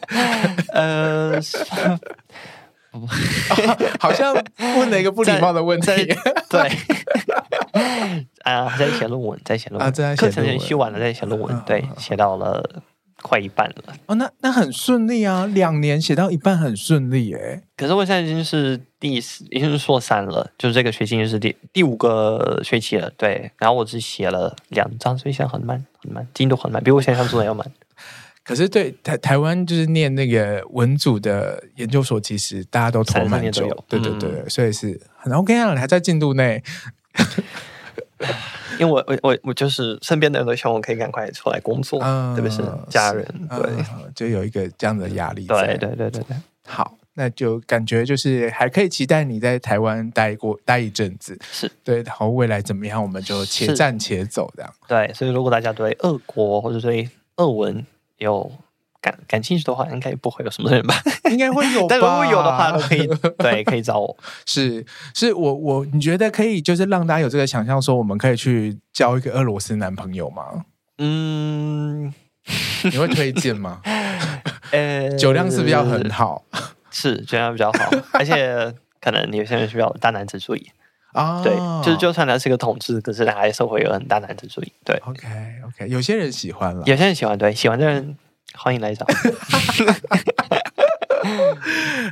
[0.72, 1.38] 呃，
[4.00, 5.86] 好像问了一个不礼貌的问题。
[6.48, 6.70] 对，
[8.44, 11.62] 啊， 在写论文，在写论文，课程先修完了，在写论文。
[11.66, 12.82] 对，写到了
[13.20, 13.94] 快一半了。
[14.06, 17.60] 哦，那那很顺利啊，两年写到一半很顺利诶。
[17.76, 23.10] 可是我现在已经是第四，已经是硕三了，就是这个学期就是第第五个学期了。
[23.18, 27.70] 对，然后我只写了两张，所以现在很慢，很慢，进度很慢，比我想象中的要慢。
[28.44, 36.62] 可是对台台湾就是念那个文组的研究所，其实大家都投蛮久，对对对，嗯、所以是很 OK 啊，你还在进度内。
[38.78, 45.46] 因为我我我我就是身边的人都希望我可以赶快出来工作，嗯、特别是家人，是对、嗯，就有一个这样的压力。
[45.46, 46.36] 对对对对对，
[46.66, 51.70] 好，那就感觉就是还可以期待你在台湾待过待一阵子，是。
[51.84, 54.72] 对，然后未来怎么样，我们就且战且走这样。
[54.88, 57.84] 对，所以如果大家对俄国或者对俄文，
[58.22, 58.50] 有
[59.00, 60.94] 感感兴趣的话，应该也不会有什么人吧？
[61.30, 63.06] 应该会有吧，但如果有的话，可以
[63.38, 64.16] 对，可以找我。
[64.46, 64.84] 是
[65.14, 70.64] 是，我我你觉得可以，就是让大家有这个想象，说我们可以去交一个俄罗斯男朋友吗？
[70.98, 72.12] 嗯，
[72.84, 73.80] 你会推荐吗？
[74.70, 76.44] 呃，酒量是不是要很好？
[76.90, 80.70] 是酒量比较好，而且可能有些人需要大男子主义
[81.12, 81.42] 啊。
[81.42, 84.72] 对，就是就算他是个同志，可是他还是会有很大男子主义。
[84.84, 85.26] 对，OK
[85.66, 88.16] OK，有些人喜欢了，有些人喜欢，对，喜欢的人。
[88.54, 89.06] 欢迎来找。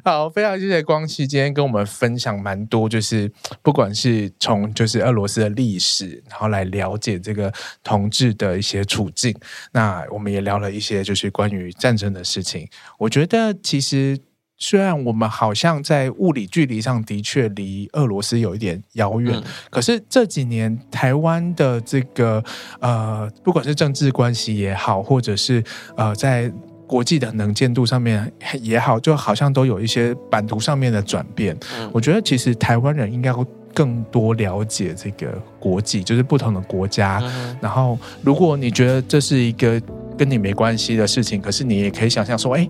[0.03, 7.53] 好，非常谢谢光熙今天跟我们分享蛮多，就是不管是从就是俄罗斯的历史，然后来了解这个
[7.85, 9.37] 同志的一些处境。
[9.73, 12.67] 那我们也聊了一些就是关于战争的事情。
[12.99, 14.19] 我觉得其实。
[14.63, 22.45] 虽然我们好像在物理距离上的确离俄罗斯有一点遥远，嗯、可是这几年台湾的这个
[22.79, 25.65] 呃，不管是政治关系也好，或者是
[25.97, 26.53] 呃，在
[26.87, 28.31] 国际的能见度上面
[28.61, 31.57] 也好，就好像都有一些版图上面的转变。
[31.79, 33.43] 嗯、我觉得其实台湾人应该会
[33.73, 37.19] 更多了解这个国际，就是不同的国家。
[37.23, 39.81] 嗯、然后，如果你觉得这是一个
[40.19, 42.69] 跟你没关系的事情，可是你也可以想象说，哎。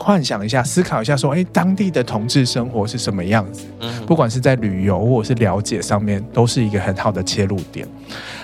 [0.00, 3.66] 幻想一下，思考一下，说，哎、当地的同志生活是什么样子？
[3.80, 7.86] 嗯，不管是在旅游或者是了解上面，都是一个很好的切入点。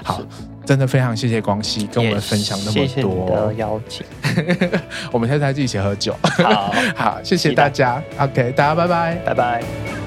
[0.03, 0.21] 好，
[0.65, 4.05] 真的非常谢谢光熙跟我们分享那么多，的邀请，
[5.11, 6.15] 我们下次再一起喝酒。
[6.23, 8.03] 好， 好，谢谢大家。
[8.19, 10.06] OK，大家拜拜，拜拜。